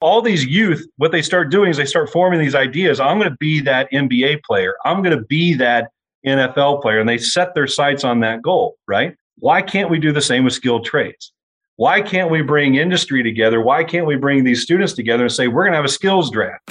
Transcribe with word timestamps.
all 0.00 0.22
these 0.22 0.44
youth, 0.44 0.86
what 0.96 1.12
they 1.12 1.22
start 1.22 1.50
doing 1.50 1.70
is 1.70 1.76
they 1.76 1.84
start 1.84 2.10
forming 2.10 2.40
these 2.40 2.54
ideas. 2.54 3.00
I'm 3.00 3.18
going 3.18 3.30
to 3.30 3.36
be 3.36 3.60
that 3.62 3.90
NBA 3.92 4.42
player. 4.42 4.74
I'm 4.84 5.02
going 5.02 5.16
to 5.16 5.24
be 5.24 5.54
that 5.54 5.90
NFL 6.26 6.82
player. 6.82 7.00
And 7.00 7.08
they 7.08 7.18
set 7.18 7.54
their 7.54 7.66
sights 7.66 8.02
on 8.02 8.20
that 8.20 8.42
goal, 8.42 8.76
right? 8.88 9.14
Why 9.38 9.62
can't 9.62 9.90
we 9.90 9.98
do 9.98 10.12
the 10.12 10.22
same 10.22 10.44
with 10.44 10.54
skilled 10.54 10.84
trades? 10.84 11.32
Why 11.76 12.00
can't 12.02 12.30
we 12.30 12.42
bring 12.42 12.74
industry 12.74 13.22
together? 13.22 13.60
Why 13.60 13.84
can't 13.84 14.06
we 14.06 14.16
bring 14.16 14.44
these 14.44 14.62
students 14.62 14.92
together 14.92 15.24
and 15.24 15.32
say, 15.32 15.48
we're 15.48 15.62
going 15.62 15.72
to 15.72 15.76
have 15.76 15.84
a 15.84 15.88
skills 15.88 16.30
draft? 16.30 16.70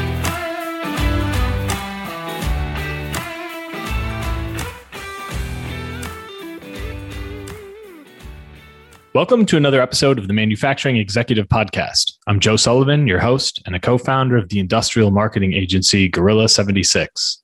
Welcome 9.13 9.45
to 9.47 9.57
another 9.57 9.81
episode 9.81 10.17
of 10.17 10.29
the 10.29 10.33
Manufacturing 10.33 10.95
Executive 10.95 11.45
Podcast. 11.49 12.13
I'm 12.27 12.39
Joe 12.39 12.55
Sullivan, 12.55 13.07
your 13.07 13.19
host 13.19 13.61
and 13.65 13.75
a 13.75 13.79
co 13.79 13.97
founder 13.97 14.37
of 14.37 14.47
the 14.47 14.57
industrial 14.57 15.11
marketing 15.11 15.51
agency 15.51 16.07
Gorilla 16.07 16.47
76. 16.47 17.43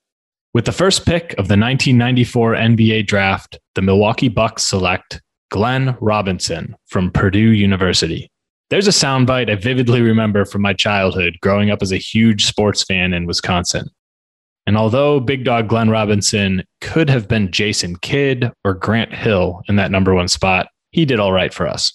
With 0.53 0.63
the 0.63 0.71
first 0.71 1.05
pick 1.05 1.31
of 1.31 1.49
the 1.49 1.57
1994 1.57 2.53
NBA 2.53 3.05
draft, 3.05 3.59
the 3.75 3.81
Milwaukee 3.81 4.29
Bucks 4.29 4.65
select 4.65 5.21
Glenn 5.51 5.97
Robinson 5.99 6.73
from 6.85 7.11
Purdue 7.11 7.51
University. 7.51 8.31
There's 8.69 8.87
a 8.87 8.91
soundbite 8.91 9.51
I 9.51 9.55
vividly 9.55 10.01
remember 10.01 10.45
from 10.45 10.61
my 10.61 10.71
childhood 10.71 11.35
growing 11.41 11.69
up 11.69 11.81
as 11.81 11.91
a 11.91 11.97
huge 11.97 12.45
sports 12.45 12.81
fan 12.83 13.13
in 13.13 13.25
Wisconsin. 13.25 13.89
And 14.67 14.77
although 14.77 15.19
Big 15.19 15.43
Dog 15.43 15.67
Glenn 15.67 15.89
Robinson 15.89 16.63
could 16.79 17.09
have 17.09 17.27
been 17.27 17.51
Jason 17.51 17.97
Kidd 17.97 18.53
or 18.63 18.73
Grant 18.73 19.13
Hill 19.13 19.63
in 19.67 19.75
that 19.75 19.91
number 19.91 20.13
one 20.13 20.29
spot, 20.29 20.67
he 20.97 21.05
did 21.05 21.19
all 21.19 21.31
right 21.31 21.53
for 21.53 21.67
us. 21.67 21.93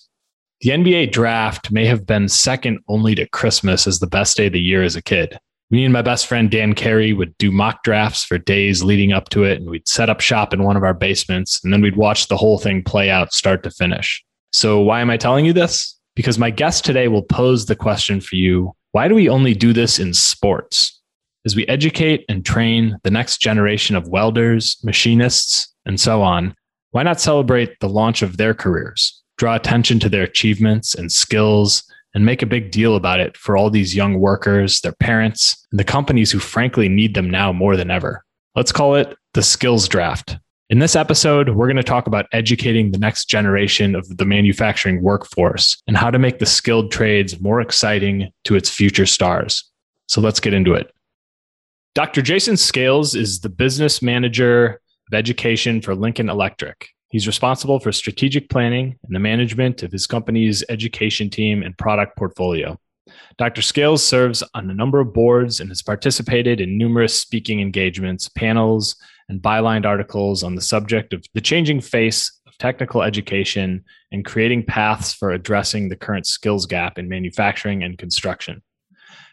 The 0.60 0.70
NBA 0.70 1.10
draft 1.10 1.72
may 1.72 1.86
have 1.86 2.06
been 2.06 2.28
second 2.28 2.78
only 2.86 3.16
to 3.16 3.26
Christmas 3.26 3.88
as 3.88 3.98
the 3.98 4.06
best 4.06 4.36
day 4.36 4.46
of 4.46 4.52
the 4.52 4.60
year 4.60 4.84
as 4.84 4.94
a 4.94 5.02
kid. 5.02 5.40
Me 5.72 5.82
and 5.82 5.92
my 5.92 6.02
best 6.02 6.28
friend 6.28 6.48
Dan 6.48 6.72
Carey 6.72 7.12
would 7.12 7.36
do 7.36 7.50
mock 7.50 7.82
drafts 7.82 8.22
for 8.22 8.38
days 8.38 8.84
leading 8.84 9.12
up 9.12 9.28
to 9.30 9.42
it, 9.42 9.60
and 9.60 9.68
we'd 9.68 9.88
set 9.88 10.08
up 10.08 10.20
shop 10.20 10.54
in 10.54 10.62
one 10.62 10.76
of 10.76 10.84
our 10.84 10.94
basements, 10.94 11.64
and 11.64 11.72
then 11.72 11.80
we'd 11.80 11.96
watch 11.96 12.28
the 12.28 12.36
whole 12.36 12.60
thing 12.60 12.80
play 12.80 13.10
out 13.10 13.32
start 13.32 13.64
to 13.64 13.72
finish. 13.72 14.24
So, 14.52 14.78
why 14.78 15.00
am 15.00 15.10
I 15.10 15.16
telling 15.16 15.46
you 15.46 15.52
this? 15.52 15.98
Because 16.14 16.38
my 16.38 16.50
guest 16.50 16.84
today 16.84 17.08
will 17.08 17.24
pose 17.24 17.66
the 17.66 17.74
question 17.74 18.20
for 18.20 18.36
you 18.36 18.72
why 18.92 19.08
do 19.08 19.16
we 19.16 19.28
only 19.28 19.52
do 19.52 19.72
this 19.72 19.98
in 19.98 20.14
sports? 20.14 21.00
As 21.44 21.56
we 21.56 21.66
educate 21.66 22.24
and 22.28 22.46
train 22.46 22.98
the 23.02 23.10
next 23.10 23.38
generation 23.38 23.96
of 23.96 24.06
welders, 24.06 24.76
machinists, 24.84 25.74
and 25.84 25.98
so 25.98 26.22
on, 26.22 26.54
why 26.92 27.02
not 27.02 27.20
celebrate 27.20 27.80
the 27.80 27.88
launch 27.88 28.22
of 28.22 28.36
their 28.36 28.54
careers, 28.54 29.22
draw 29.38 29.56
attention 29.56 29.98
to 29.98 30.08
their 30.08 30.22
achievements 30.22 30.94
and 30.94 31.10
skills, 31.10 31.82
and 32.14 32.26
make 32.26 32.42
a 32.42 32.46
big 32.46 32.70
deal 32.70 32.94
about 32.96 33.20
it 33.20 33.36
for 33.36 33.56
all 33.56 33.70
these 33.70 33.96
young 33.96 34.20
workers, 34.20 34.80
their 34.82 34.92
parents, 34.92 35.66
and 35.70 35.80
the 35.80 35.84
companies 35.84 36.30
who 36.30 36.38
frankly 36.38 36.88
need 36.88 37.14
them 37.14 37.30
now 37.30 37.50
more 37.50 37.76
than 37.76 37.90
ever? 37.90 38.22
Let's 38.54 38.72
call 38.72 38.94
it 38.94 39.16
the 39.32 39.42
skills 39.42 39.88
draft. 39.88 40.36
In 40.68 40.78
this 40.78 40.94
episode, 40.94 41.50
we're 41.50 41.66
going 41.66 41.76
to 41.76 41.82
talk 41.82 42.06
about 42.06 42.26
educating 42.32 42.90
the 42.90 42.98
next 42.98 43.26
generation 43.26 43.94
of 43.94 44.18
the 44.18 44.26
manufacturing 44.26 45.02
workforce 45.02 45.80
and 45.86 45.96
how 45.96 46.10
to 46.10 46.18
make 46.18 46.38
the 46.38 46.46
skilled 46.46 46.92
trades 46.92 47.40
more 47.40 47.62
exciting 47.62 48.30
to 48.44 48.54
its 48.54 48.68
future 48.68 49.06
stars. 49.06 49.64
So 50.08 50.20
let's 50.20 50.40
get 50.40 50.52
into 50.52 50.74
it. 50.74 50.92
Dr. 51.94 52.20
Jason 52.20 52.58
Scales 52.58 53.14
is 53.14 53.40
the 53.40 53.48
business 53.48 54.02
manager 54.02 54.81
of 55.12 55.18
Education 55.18 55.82
for 55.82 55.94
Lincoln 55.94 56.30
Electric. 56.30 56.88
He's 57.10 57.26
responsible 57.26 57.78
for 57.78 57.92
strategic 57.92 58.48
planning 58.48 58.98
and 59.04 59.14
the 59.14 59.18
management 59.20 59.82
of 59.82 59.92
his 59.92 60.06
company's 60.06 60.64
education 60.70 61.28
team 61.28 61.62
and 61.62 61.76
product 61.76 62.16
portfolio. 62.16 62.78
Dr. 63.36 63.60
Scales 63.60 64.02
serves 64.02 64.42
on 64.54 64.70
a 64.70 64.74
number 64.74 65.00
of 65.00 65.12
boards 65.12 65.60
and 65.60 65.68
has 65.68 65.82
participated 65.82 66.62
in 66.62 66.78
numerous 66.78 67.20
speaking 67.20 67.60
engagements, 67.60 68.30
panels, 68.30 68.96
and 69.28 69.42
bylined 69.42 69.84
articles 69.84 70.42
on 70.42 70.54
the 70.54 70.62
subject 70.62 71.12
of 71.12 71.22
the 71.34 71.40
changing 71.42 71.82
face 71.82 72.40
of 72.46 72.56
technical 72.56 73.02
education 73.02 73.84
and 74.12 74.24
creating 74.24 74.64
paths 74.64 75.12
for 75.12 75.32
addressing 75.32 75.88
the 75.90 75.96
current 75.96 76.26
skills 76.26 76.64
gap 76.64 76.98
in 76.98 77.08
manufacturing 77.08 77.82
and 77.82 77.98
construction. 77.98 78.62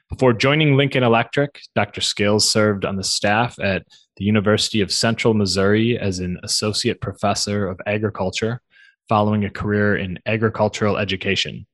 Before 0.09 0.33
joining 0.33 0.75
Lincoln 0.75 1.03
Electric, 1.03 1.61
Dr. 1.75 2.01
Scales 2.01 2.49
served 2.49 2.83
on 2.83 2.95
the 2.95 3.03
staff 3.03 3.59
at 3.59 3.85
the 4.19 4.25
University 4.25 4.81
of 4.81 4.91
Central 4.91 5.33
Missouri 5.33 5.97
as 5.97 6.19
an 6.19 6.37
associate 6.43 6.99
professor 6.99 7.65
of 7.65 7.79
agriculture, 7.87 8.61
following 9.07 9.45
a 9.45 9.49
career 9.49 9.95
in 9.95 10.19
agricultural 10.25 10.97
education. 10.97 11.65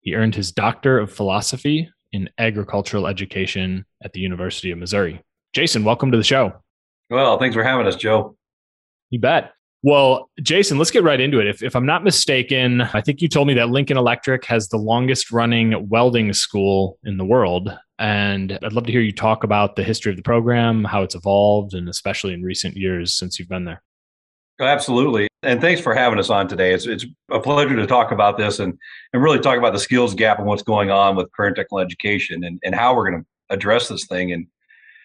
He 0.00 0.14
earned 0.14 0.34
his 0.34 0.50
Doctor 0.50 0.98
of 0.98 1.12
Philosophy 1.12 1.88
in 2.12 2.28
agricultural 2.36 3.06
education 3.06 3.86
at 4.02 4.12
the 4.12 4.18
University 4.18 4.72
of 4.72 4.78
Missouri. 4.78 5.22
Jason, 5.54 5.84
welcome 5.84 6.10
to 6.10 6.18
the 6.18 6.24
show. 6.24 6.52
Well, 7.10 7.38
thanks 7.38 7.54
for 7.54 7.62
having 7.62 7.86
us, 7.86 7.94
Joe. 7.94 8.36
You 9.10 9.20
bet. 9.20 9.52
Well, 9.84 10.30
Jason, 10.42 10.78
let's 10.78 10.90
get 10.90 11.04
right 11.04 11.20
into 11.20 11.38
it. 11.38 11.46
If, 11.46 11.62
if 11.62 11.76
I'm 11.76 11.86
not 11.86 12.02
mistaken, 12.02 12.80
I 12.80 13.02
think 13.02 13.22
you 13.22 13.28
told 13.28 13.46
me 13.46 13.54
that 13.54 13.70
Lincoln 13.70 13.96
Electric 13.96 14.44
has 14.46 14.68
the 14.68 14.78
longest 14.78 15.30
running 15.30 15.88
welding 15.88 16.32
school 16.32 16.98
in 17.04 17.18
the 17.18 17.24
world. 17.24 17.70
And 17.98 18.58
I'd 18.62 18.72
love 18.72 18.86
to 18.86 18.92
hear 18.92 19.00
you 19.00 19.12
talk 19.12 19.44
about 19.44 19.76
the 19.76 19.84
history 19.84 20.10
of 20.10 20.16
the 20.16 20.22
program, 20.22 20.84
how 20.84 21.02
it's 21.02 21.14
evolved, 21.14 21.74
and 21.74 21.88
especially 21.88 22.34
in 22.34 22.42
recent 22.42 22.76
years 22.76 23.14
since 23.14 23.38
you've 23.38 23.48
been 23.48 23.64
there. 23.64 23.82
Oh, 24.60 24.66
absolutely. 24.66 25.28
And 25.42 25.60
thanks 25.60 25.80
for 25.80 25.94
having 25.94 26.18
us 26.18 26.30
on 26.30 26.48
today. 26.48 26.72
It's, 26.72 26.86
it's 26.86 27.04
a 27.30 27.40
pleasure 27.40 27.76
to 27.76 27.86
talk 27.86 28.12
about 28.12 28.38
this 28.38 28.60
and, 28.60 28.76
and 29.12 29.22
really 29.22 29.40
talk 29.40 29.58
about 29.58 29.72
the 29.72 29.80
skills 29.80 30.14
gap 30.14 30.38
and 30.38 30.46
what's 30.46 30.62
going 30.62 30.90
on 30.90 31.16
with 31.16 31.30
current 31.32 31.56
technical 31.56 31.80
education 31.80 32.44
and, 32.44 32.60
and 32.64 32.74
how 32.74 32.94
we're 32.94 33.10
going 33.10 33.22
to 33.22 33.26
address 33.50 33.88
this 33.88 34.06
thing. 34.06 34.32
And, 34.32 34.46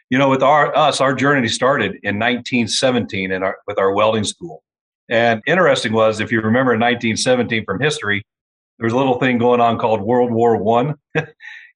you 0.09 0.17
know, 0.17 0.29
with 0.29 0.44
our 0.44 0.75
us, 0.75 1.01
our 1.01 1.13
journey 1.13 1.47
started 1.47 1.94
in 2.03 2.19
1917 2.19 3.31
in 3.31 3.44
our, 3.44 3.57
with 3.67 3.79
our 3.79 3.91
welding 3.94 4.23
school. 4.23 4.63
And 5.09 5.41
interesting 5.47 5.94
was, 5.94 6.19
if 6.19 6.31
you 6.31 6.41
remember 6.41 6.73
in 6.73 6.79
1917 6.79 7.66
from 7.66 7.81
history, 7.81 8.23
there 8.77 8.85
was 8.85 8.94
a 8.94 8.97
little 8.97 9.19
thing 9.19 9.39
going 9.39 9.59
on 9.59 9.79
called 9.79 10.01
World 10.01 10.31
War 10.31 10.57
One. 10.57 10.95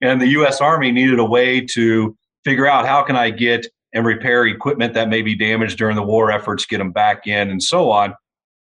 and 0.04 0.22
the 0.22 0.28
U.S. 0.28 0.60
Army 0.60 0.92
needed 0.92 1.18
a 1.18 1.26
way 1.26 1.62
to 1.62 2.16
figure 2.44 2.68
out 2.68 2.86
how 2.86 3.02
can 3.04 3.16
I 3.16 3.30
get 3.30 3.66
and 3.94 4.06
repair 4.06 4.46
equipment 4.46 4.94
that 4.96 5.08
may 5.08 5.22
be 5.22 5.34
damaged 5.34 5.78
during 5.78 5.96
the 5.96 6.04
war 6.04 6.30
efforts, 6.30 6.66
get 6.66 6.80
them 6.80 6.92
back 6.92 7.26
in, 7.26 7.50
and 7.50 7.64
so 7.64 7.90
on. 7.90 8.14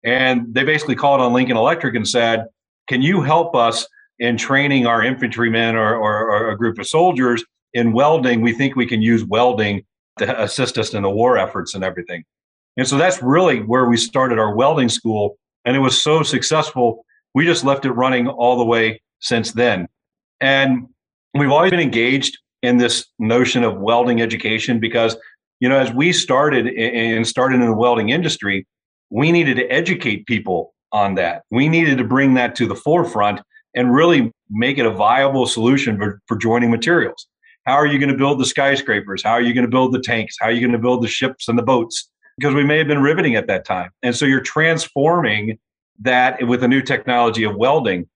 And 0.05 0.55
they 0.55 0.63
basically 0.63 0.95
called 0.95 1.21
on 1.21 1.33
Lincoln 1.33 1.57
Electric 1.57 1.97
and 1.97 2.09
said, 2.09 2.47
"Can 2.89 3.03
you 3.03 3.23
help 3.23 3.57
us 3.57 3.87
in 4.21 4.37
training 4.37 4.87
our 4.87 5.03
infantrymen 5.03 5.75
or, 5.75 5.97
or, 5.97 6.31
or 6.31 6.51
a 6.51 6.57
group 6.57 6.79
of 6.79 6.87
soldiers 6.87 7.45
in 7.75 7.93
welding? 7.93 8.41
We 8.41 8.53
think 8.53 8.77
we 8.77 8.87
can 8.87 9.03
use 9.03 9.25
welding 9.25 9.85
to 10.19 10.43
assist 10.43 10.79
us 10.79 10.95
in 10.95 11.03
the 11.03 11.11
war 11.11 11.39
efforts 11.39 11.75
and 11.75 11.83
everything." 11.83 12.23
And 12.77 12.87
so 12.87 12.97
that's 12.97 13.21
really 13.21 13.59
where 13.61 13.87
we 13.87 13.97
started 13.97 14.39
our 14.39 14.55
welding 14.55 14.89
school, 14.89 15.39
and 15.65 15.75
it 15.75 15.81
was 15.81 16.01
so 16.01 16.23
successful. 16.23 17.05
We 17.35 17.47
just 17.47 17.65
left 17.65 17.85
it 17.85 17.93
running 17.93 18.29
all 18.29 18.57
the 18.57 18.65
way 18.65 19.03
since 19.19 19.53
then. 19.53 19.89
And 20.41 20.89
we've 21.35 21.51
always 21.51 21.71
been 21.71 21.81
engaged 21.81 22.39
in 22.63 22.77
this 22.77 23.07
notion 23.19 23.65
of 23.65 23.79
welding 23.79 24.21
education 24.21 24.79
because 24.79 25.17
you 25.61 25.69
know 25.69 25.79
as 25.79 25.93
we 25.93 26.13
started 26.13 26.67
and 26.69 27.27
started 27.27 27.61
in 27.61 27.67
the 27.67 27.75
welding 27.75 28.11
industry 28.11 28.67
we 29.13 29.31
needed 29.31 29.57
to 29.57 29.67
educate 29.67 30.27
people 30.27 30.73
on 30.91 31.15
that. 31.17 31.43
We 31.51 31.69
needed 31.69 31.99
to 31.99 32.05
bring 32.05 32.35
that 32.35 32.55
to 32.57 32.67
the 32.67 32.75
forefront 32.75 33.41
and 33.75 33.93
really 33.93 34.33
make 34.51 34.79
it 34.79 34.87
a 34.87 34.91
viable 34.91 35.47
solution 35.47 35.99
for, 35.99 36.21
for 36.27 36.37
joining 36.37 36.71
materials. 36.71 37.27
How 37.67 37.75
are 37.75 37.87
you 37.87 37.99
going 37.99 38.11
to 38.11 38.17
build 38.17 38.41
the 38.41 38.47
skyscrapers? 38.47 39.23
How 39.23 39.33
are 39.33 39.43
you 39.43 39.55
going 39.55 39.67
to 39.67 39.71
build 39.71 39.93
the 39.93 40.01
tanks? 40.01 40.37
How 40.41 40.47
are 40.47 40.53
you 40.53 40.61
going 40.61 40.73
to 40.73 40.79
build 40.79 41.03
the 41.03 41.09
ships 41.09 41.47
and 41.47 41.59
the 41.59 41.63
boats? 41.63 42.11
Because 42.39 42.55
we 42.55 42.65
may 42.65 42.79
have 42.79 42.89
been 42.89 43.03
riveting 43.03 43.37
at 43.37 43.47
that 43.47 43.65
time. 43.65 43.91
And 44.03 44.17
so 44.17 44.25
you're 44.25 44.41
transforming 44.41 45.59
that 46.01 46.47
with 46.47 46.65
a 46.65 46.69
new 46.69 46.81
technology 46.81 47.45
of 47.45 47.55
welding. 47.55 48.09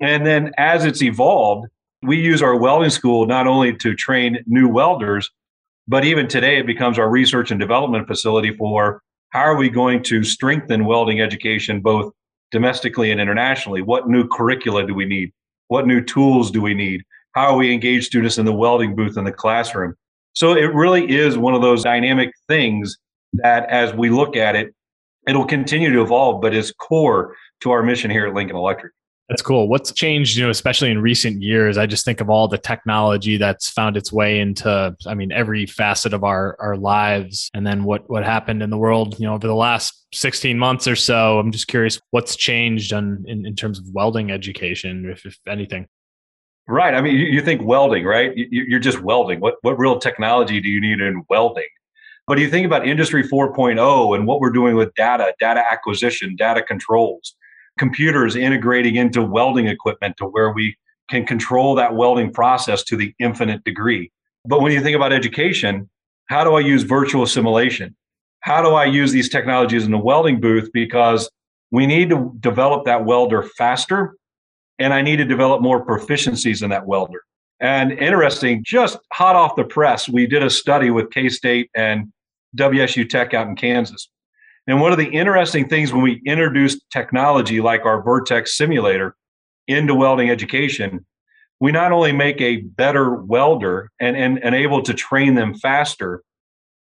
And 0.00 0.24
then 0.24 0.52
as 0.56 0.84
it's 0.84 1.02
evolved 1.02 1.68
we 2.02 2.18
use 2.18 2.42
our 2.42 2.56
welding 2.56 2.90
school 2.90 3.26
not 3.26 3.46
only 3.46 3.74
to 3.76 3.94
train 3.94 4.38
new 4.46 4.68
welders, 4.68 5.30
but 5.88 6.04
even 6.04 6.28
today 6.28 6.58
it 6.58 6.66
becomes 6.66 6.98
our 6.98 7.08
research 7.08 7.50
and 7.50 7.60
development 7.60 8.06
facility 8.06 8.54
for 8.56 9.02
how 9.30 9.40
are 9.40 9.56
we 9.56 9.68
going 9.68 10.02
to 10.04 10.24
strengthen 10.24 10.84
welding 10.84 11.20
education 11.20 11.80
both 11.80 12.12
domestically 12.50 13.10
and 13.10 13.20
internationally? 13.20 13.82
What 13.82 14.08
new 14.08 14.26
curricula 14.28 14.86
do 14.86 14.94
we 14.94 15.04
need? 15.04 15.32
What 15.68 15.86
new 15.86 16.00
tools 16.00 16.50
do 16.50 16.62
we 16.62 16.74
need? 16.74 17.02
how 17.36 17.52
are 17.52 17.56
we 17.56 17.70
engage 17.70 18.06
students 18.06 18.38
in 18.38 18.46
the 18.46 18.52
welding 18.52 18.96
booth 18.96 19.18
in 19.18 19.24
the 19.24 19.30
classroom. 19.30 19.94
So 20.32 20.56
it 20.56 20.74
really 20.74 21.14
is 21.14 21.36
one 21.36 21.54
of 21.54 21.60
those 21.60 21.84
dynamic 21.84 22.32
things 22.48 22.96
that 23.34 23.68
as 23.68 23.92
we 23.92 24.08
look 24.08 24.36
at 24.36 24.56
it, 24.56 24.74
it'll 25.28 25.44
continue 25.44 25.92
to 25.92 26.00
evolve, 26.00 26.40
but 26.40 26.54
is 26.54 26.72
core 26.72 27.36
to 27.60 27.72
our 27.72 27.82
mission 27.82 28.10
here 28.10 28.26
at 28.26 28.32
Lincoln 28.32 28.56
Electric. 28.56 28.94
That's 29.28 29.42
cool. 29.42 29.66
What's 29.66 29.90
changed, 29.90 30.36
you 30.36 30.44
know, 30.44 30.50
especially 30.50 30.90
in 30.92 31.02
recent 31.02 31.42
years? 31.42 31.78
I 31.78 31.86
just 31.86 32.04
think 32.04 32.20
of 32.20 32.30
all 32.30 32.46
the 32.46 32.58
technology 32.58 33.36
that's 33.36 33.68
found 33.68 33.96
its 33.96 34.12
way 34.12 34.38
into, 34.38 34.96
I 35.04 35.14
mean, 35.14 35.32
every 35.32 35.66
facet 35.66 36.12
of 36.14 36.22
our 36.22 36.56
our 36.60 36.76
lives. 36.76 37.50
And 37.52 37.66
then 37.66 37.82
what 37.82 38.08
what 38.08 38.24
happened 38.24 38.62
in 38.62 38.70
the 38.70 38.78
world, 38.78 39.18
you 39.18 39.26
know, 39.26 39.34
over 39.34 39.48
the 39.48 39.54
last 39.54 40.06
16 40.14 40.56
months 40.56 40.86
or 40.86 40.94
so. 40.94 41.40
I'm 41.40 41.50
just 41.50 41.66
curious 41.66 42.00
what's 42.10 42.36
changed 42.36 42.92
on, 42.92 43.24
in, 43.26 43.44
in 43.44 43.56
terms 43.56 43.80
of 43.80 43.86
welding 43.92 44.30
education, 44.30 45.10
if, 45.10 45.26
if 45.26 45.38
anything. 45.48 45.88
Right. 46.68 46.94
I 46.94 47.00
mean, 47.00 47.14
you, 47.14 47.26
you 47.26 47.42
think 47.42 47.62
welding, 47.62 48.04
right? 48.04 48.32
You, 48.36 48.76
are 48.76 48.80
just 48.80 49.00
welding. 49.00 49.40
What 49.40 49.56
what 49.62 49.76
real 49.76 49.98
technology 49.98 50.60
do 50.60 50.68
you 50.68 50.80
need 50.80 51.00
in 51.00 51.24
welding? 51.28 51.66
But 52.28 52.38
you 52.38 52.48
think 52.48 52.66
about 52.66 52.86
Industry 52.86 53.22
4.0 53.22 54.16
and 54.16 54.26
what 54.26 54.40
we're 54.40 54.50
doing 54.50 54.74
with 54.74 54.92
data, 54.94 55.32
data 55.38 55.62
acquisition, 55.68 56.34
data 56.34 56.60
controls 56.60 57.36
computers 57.78 58.36
integrating 58.36 58.96
into 58.96 59.22
welding 59.22 59.66
equipment 59.66 60.16
to 60.18 60.24
where 60.24 60.52
we 60.52 60.76
can 61.10 61.24
control 61.26 61.74
that 61.74 61.94
welding 61.94 62.32
process 62.32 62.82
to 62.84 62.96
the 62.96 63.14
infinite 63.18 63.62
degree. 63.64 64.10
But 64.44 64.60
when 64.60 64.72
you 64.72 64.80
think 64.80 64.96
about 64.96 65.12
education, 65.12 65.88
how 66.26 66.44
do 66.44 66.54
I 66.54 66.60
use 66.60 66.82
virtual 66.82 67.26
simulation? 67.26 67.94
How 68.40 68.62
do 68.62 68.70
I 68.70 68.84
use 68.84 69.12
these 69.12 69.28
technologies 69.28 69.84
in 69.84 69.90
the 69.90 69.98
welding 69.98 70.40
booth? 70.40 70.70
Because 70.72 71.30
we 71.70 71.86
need 71.86 72.10
to 72.10 72.32
develop 72.40 72.84
that 72.84 73.04
welder 73.04 73.42
faster, 73.42 74.16
and 74.78 74.94
I 74.94 75.02
need 75.02 75.16
to 75.16 75.24
develop 75.24 75.62
more 75.62 75.84
proficiencies 75.84 76.62
in 76.62 76.70
that 76.70 76.86
welder. 76.86 77.22
And 77.60 77.92
interesting, 77.92 78.62
just 78.64 78.98
hot 79.12 79.34
off 79.34 79.56
the 79.56 79.64
press, 79.64 80.08
we 80.08 80.26
did 80.26 80.42
a 80.42 80.50
study 80.50 80.90
with 80.90 81.10
K 81.10 81.28
State 81.28 81.70
and 81.74 82.12
WSU 82.56 83.08
Tech 83.08 83.34
out 83.34 83.48
in 83.48 83.56
Kansas. 83.56 84.08
And 84.66 84.80
one 84.80 84.92
of 84.92 84.98
the 84.98 85.08
interesting 85.08 85.68
things 85.68 85.92
when 85.92 86.02
we 86.02 86.20
introduced 86.26 86.84
technology 86.90 87.60
like 87.60 87.84
our 87.84 88.02
VRTEX 88.02 88.48
simulator 88.48 89.14
into 89.68 89.94
welding 89.94 90.30
education, 90.30 91.06
we 91.60 91.72
not 91.72 91.92
only 91.92 92.12
make 92.12 92.40
a 92.40 92.56
better 92.56 93.14
welder 93.14 93.90
and, 94.00 94.16
and, 94.16 94.42
and 94.42 94.54
able 94.54 94.82
to 94.82 94.92
train 94.92 95.34
them 95.34 95.54
faster, 95.54 96.22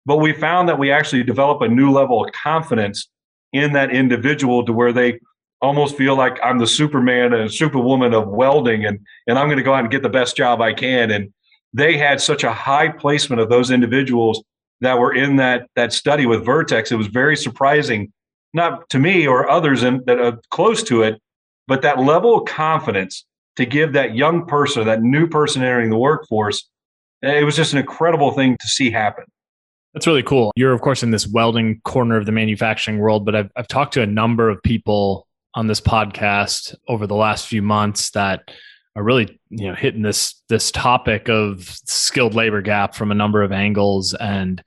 but 0.07 0.17
we 0.17 0.33
found 0.33 0.69
that 0.69 0.79
we 0.79 0.91
actually 0.91 1.23
develop 1.23 1.61
a 1.61 1.69
new 1.69 1.91
level 1.91 2.25
of 2.25 2.33
confidence 2.33 3.09
in 3.53 3.73
that 3.73 3.91
individual 3.91 4.65
to 4.65 4.73
where 4.73 4.93
they 4.93 5.19
almost 5.61 5.97
feel 5.97 6.17
like 6.17 6.39
I'm 6.43 6.59
the 6.59 6.67
Superman 6.67 7.33
and 7.33 7.53
Superwoman 7.53 8.15
of 8.15 8.29
welding 8.29 8.85
and, 8.85 8.99
and 9.27 9.39
I'm 9.39 9.47
going 9.47 9.59
to 9.59 9.63
go 9.63 9.75
out 9.75 9.81
and 9.81 9.91
get 9.91 10.03
the 10.03 10.09
best 10.09 10.37
job 10.37 10.61
I 10.61 10.73
can. 10.73 11.11
And 11.11 11.33
they 11.73 11.97
had 11.97 12.21
such 12.21 12.43
a 12.43 12.53
high 12.53 12.89
placement 12.89 13.41
of 13.41 13.49
those 13.49 13.71
individuals 13.71 14.43
that 14.83 14.99
were 14.99 15.15
in 15.15 15.37
that 15.37 15.69
that 15.77 15.93
study 15.93 16.27
with 16.27 16.45
VRTEX. 16.45 16.93
It 16.93 16.97
was 16.97 17.07
very 17.07 17.37
surprising, 17.37 18.13
not 18.53 18.89
to 18.91 18.99
me 18.99 19.27
or 19.27 19.49
others 19.49 19.83
in, 19.83 20.03
that 20.07 20.19
are 20.21 20.39
close 20.51 20.83
to 20.85 21.03
it, 21.03 21.21
but 21.67 21.83
that 21.83 21.99
level 21.99 22.39
of 22.39 22.47
confidence 22.47 23.25
to 23.57 23.65
give 23.65 23.93
that 23.95 24.15
young 24.15 24.47
person, 24.47 24.85
that 24.87 25.03
new 25.03 25.27
person 25.27 25.63
entering 25.63 25.91
the 25.91 25.99
workforce, 25.99 26.69
eh, 27.23 27.39
it 27.41 27.45
was 27.45 27.57
just 27.57 27.73
an 27.73 27.79
incredible 27.79 28.33
thing 28.33 28.57
to 28.61 28.69
see 28.69 28.91
happen. 28.91 29.25
That's 29.95 30.07
really 30.07 30.23
cool. 30.23 30.53
You're, 30.57 30.73
of 30.73 30.81
course, 30.81 31.03
in 31.03 31.11
this 31.11 31.27
welding 31.27 31.81
corner 31.85 32.17
of 32.17 32.27
the 32.27 32.33
manufacturing 32.33 32.99
world, 32.99 33.25
but 33.25 33.37
I've, 33.37 33.51
I've 33.57 33.69
talked 33.69 33.95
to 33.95 34.03
a 34.03 34.07
number 34.07 34.49
of 34.49 34.63
people 34.63 35.29
on 35.55 35.67
this 35.67 35.83
podcast 35.83 36.75
over 36.89 37.07
the 37.07 37.15
last 37.15 37.47
few 37.47 37.61
months 37.61 38.11
that 38.13 38.51
are 38.95 39.03
really 39.03 39.39
you 39.51 39.69
know 39.69 39.75
hitting 39.75 40.03
this 40.03 40.43
this 40.49 40.71
topic 40.71 41.29
of 41.29 41.65
skilled 41.87 42.35
labor 42.35 42.63
gap 42.63 42.95
from 42.95 43.11
a 43.11 43.15
number 43.15 43.43
of 43.43 43.53
angles. 43.53 44.15
And 44.15 44.63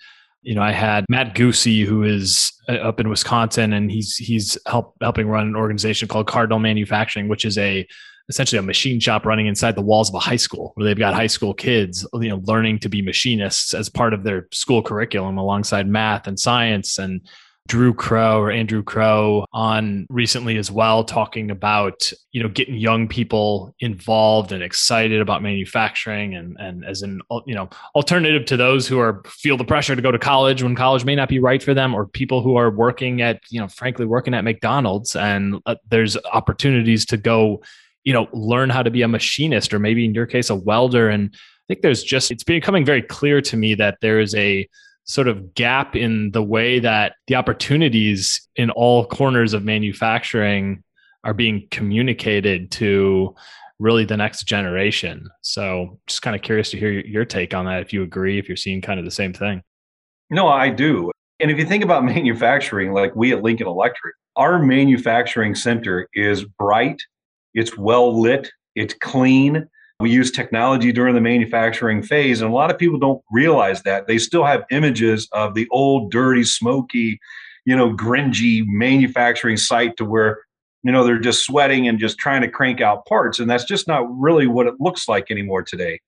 you 0.45 0.53
know 0.53 0.61
i 0.61 0.71
had 0.71 1.05
matt 1.09 1.35
Guse 1.35 1.85
who 1.85 2.03
is 2.03 2.53
uh, 2.69 2.73
up 2.73 2.99
in 2.99 3.09
wisconsin 3.09 3.73
and 3.73 3.91
he's 3.91 4.15
he's 4.15 4.57
help, 4.67 4.95
helping 5.01 5.27
run 5.27 5.47
an 5.47 5.55
organization 5.55 6.07
called 6.07 6.27
cardinal 6.27 6.59
manufacturing 6.59 7.27
which 7.27 7.43
is 7.43 7.57
a 7.57 7.85
essentially 8.29 8.59
a 8.59 8.63
machine 8.63 8.99
shop 8.99 9.25
running 9.25 9.47
inside 9.47 9.75
the 9.75 9.81
walls 9.81 10.09
of 10.09 10.15
a 10.15 10.19
high 10.19 10.35
school 10.35 10.71
where 10.75 10.85
they've 10.85 10.99
got 10.99 11.13
high 11.13 11.27
school 11.27 11.53
kids 11.53 12.07
you 12.13 12.29
know 12.29 12.41
learning 12.45 12.79
to 12.79 12.89
be 12.89 13.01
machinists 13.01 13.73
as 13.73 13.89
part 13.89 14.13
of 14.13 14.23
their 14.23 14.47
school 14.51 14.81
curriculum 14.81 15.37
alongside 15.37 15.87
math 15.87 16.27
and 16.27 16.39
science 16.39 16.97
and 16.99 17.27
Drew 17.67 17.95
Crow 17.95 18.39
or 18.39 18.51
Andrew 18.51 18.83
Crow 18.83 19.45
on 19.51 20.05
recently 20.09 20.57
as 20.57 20.69
well, 20.69 21.03
talking 21.03 21.49
about 21.49 22.11
you 22.31 22.43
know 22.43 22.49
getting 22.49 22.75
young 22.75 23.07
people 23.07 23.73
involved 23.79 24.51
and 24.51 24.61
excited 24.61 25.19
about 25.19 25.41
manufacturing 25.41 26.35
and 26.35 26.55
and 26.59 26.85
as 26.85 27.01
an 27.01 27.21
you 27.47 27.55
know 27.55 27.67
alternative 27.95 28.45
to 28.45 28.57
those 28.57 28.87
who 28.87 28.99
are 28.99 29.23
feel 29.25 29.57
the 29.57 29.63
pressure 29.63 29.95
to 29.95 30.01
go 30.01 30.11
to 30.11 30.19
college 30.19 30.61
when 30.61 30.75
college 30.75 31.05
may 31.05 31.15
not 31.15 31.27
be 31.27 31.39
right 31.39 31.63
for 31.63 31.73
them, 31.73 31.95
or 31.95 32.05
people 32.05 32.41
who 32.41 32.55
are 32.55 32.69
working 32.69 33.21
at 33.21 33.41
you 33.49 33.59
know 33.59 33.67
frankly 33.67 34.05
working 34.05 34.35
at 34.35 34.43
McDonald's. 34.43 35.15
And 35.15 35.59
uh, 35.65 35.75
there's 35.89 36.17
opportunities 36.33 37.03
to 37.07 37.17
go 37.17 37.63
you 38.03 38.13
know 38.13 38.27
learn 38.31 38.69
how 38.69 38.83
to 38.83 38.91
be 38.91 39.01
a 39.01 39.07
machinist 39.07 39.73
or 39.73 39.79
maybe 39.79 40.05
in 40.05 40.13
your 40.13 40.27
case 40.27 40.51
a 40.51 40.55
welder. 40.55 41.09
And 41.09 41.31
I 41.33 41.65
think 41.67 41.81
there's 41.81 42.03
just 42.03 42.29
it's 42.29 42.43
becoming 42.43 42.85
very 42.85 43.01
clear 43.01 43.41
to 43.41 43.57
me 43.57 43.73
that 43.73 43.97
there 44.01 44.19
is 44.19 44.35
a 44.35 44.69
sort 45.05 45.27
of 45.27 45.53
gap 45.53 45.95
in 45.95 46.31
the 46.31 46.43
way 46.43 46.79
that 46.79 47.13
the 47.27 47.35
opportunities 47.35 48.47
in 48.55 48.69
all 48.71 49.05
corners 49.05 49.53
of 49.53 49.63
manufacturing 49.63 50.83
are 51.23 51.33
being 51.33 51.67
communicated 51.71 52.71
to 52.71 53.33
really 53.79 54.05
the 54.05 54.17
next 54.17 54.43
generation. 54.43 55.29
So, 55.41 55.99
just 56.07 56.21
kind 56.21 56.35
of 56.35 56.41
curious 56.41 56.71
to 56.71 56.79
hear 56.79 56.91
your 56.91 57.25
take 57.25 57.53
on 57.53 57.65
that. 57.65 57.81
If 57.81 57.93
you 57.93 58.03
agree, 58.03 58.39
if 58.39 58.47
you're 58.47 58.57
seeing 58.57 58.81
kind 58.81 58.99
of 58.99 59.05
the 59.05 59.11
same 59.11 59.33
thing. 59.33 59.61
No, 60.29 60.47
I 60.47 60.69
do. 60.69 61.11
And 61.39 61.51
if 61.51 61.57
you 61.57 61.65
think 61.65 61.83
about 61.83 62.03
manufacturing, 62.05 62.93
like 62.93 63.15
we 63.15 63.31
at 63.31 63.43
Lincoln 63.43 63.67
Electric, 63.67 64.15
our 64.35 64.59
manufacturing 64.59 65.55
center 65.55 66.07
is 66.13 66.45
bright, 66.59 67.01
it's 67.53 67.77
well 67.77 68.19
lit, 68.19 68.49
it's 68.75 68.93
clean, 68.95 69.67
we 69.99 70.09
use 70.11 70.31
technology 70.31 70.91
during 70.91 71.15
the 71.15 71.21
manufacturing 71.21 72.03
phase, 72.03 72.41
and 72.41 72.51
a 72.51 72.53
lot 72.53 72.69
of 72.69 72.77
people 72.77 72.99
don't 72.99 73.21
realize 73.31 73.81
that. 73.83 74.07
They 74.07 74.17
still 74.17 74.43
have 74.43 74.65
images 74.69 75.27
of 75.31 75.53
the 75.53 75.67
old, 75.71 76.11
dirty, 76.11 76.43
smoky, 76.43 77.19
you 77.65 77.75
know, 77.75 77.95
gringy 77.95 78.63
manufacturing 78.67 79.57
site 79.57 79.95
to 79.97 80.05
where, 80.05 80.41
you 80.83 80.91
know, 80.91 81.03
they're 81.03 81.17
just 81.17 81.45
sweating 81.45 81.87
and 81.87 81.97
just 81.97 82.17
trying 82.17 82.41
to 82.41 82.49
crank 82.49 82.81
out 82.81 83.05
parts. 83.05 83.39
And 83.39 83.49
that's 83.49 83.63
just 83.63 83.87
not 83.87 84.05
really 84.19 84.47
what 84.47 84.67
it 84.67 84.75
looks 84.79 85.07
like 85.07 85.31
anymore 85.31 85.63
today. 85.63 85.99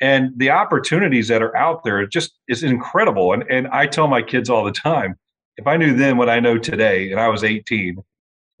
And 0.00 0.32
the 0.36 0.50
opportunities 0.50 1.28
that 1.28 1.42
are 1.42 1.56
out 1.56 1.84
there 1.84 2.06
just 2.06 2.38
is 2.48 2.62
incredible. 2.62 3.32
And, 3.32 3.44
and 3.50 3.68
I 3.68 3.86
tell 3.86 4.08
my 4.08 4.22
kids 4.22 4.50
all 4.50 4.64
the 4.64 4.72
time 4.72 5.16
if 5.56 5.66
I 5.66 5.76
knew 5.76 5.94
then 5.94 6.16
what 6.16 6.30
I 6.30 6.40
know 6.40 6.58
today, 6.58 7.10
and 7.10 7.20
I 7.20 7.28
was 7.28 7.44
18, 7.44 7.98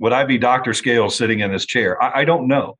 would 0.00 0.12
I 0.12 0.24
be 0.24 0.38
Dr. 0.38 0.74
Scales 0.74 1.16
sitting 1.16 1.40
in 1.40 1.50
this 1.50 1.64
chair? 1.64 2.02
I, 2.02 2.20
I 2.20 2.24
don't 2.24 2.48
know. 2.48 2.76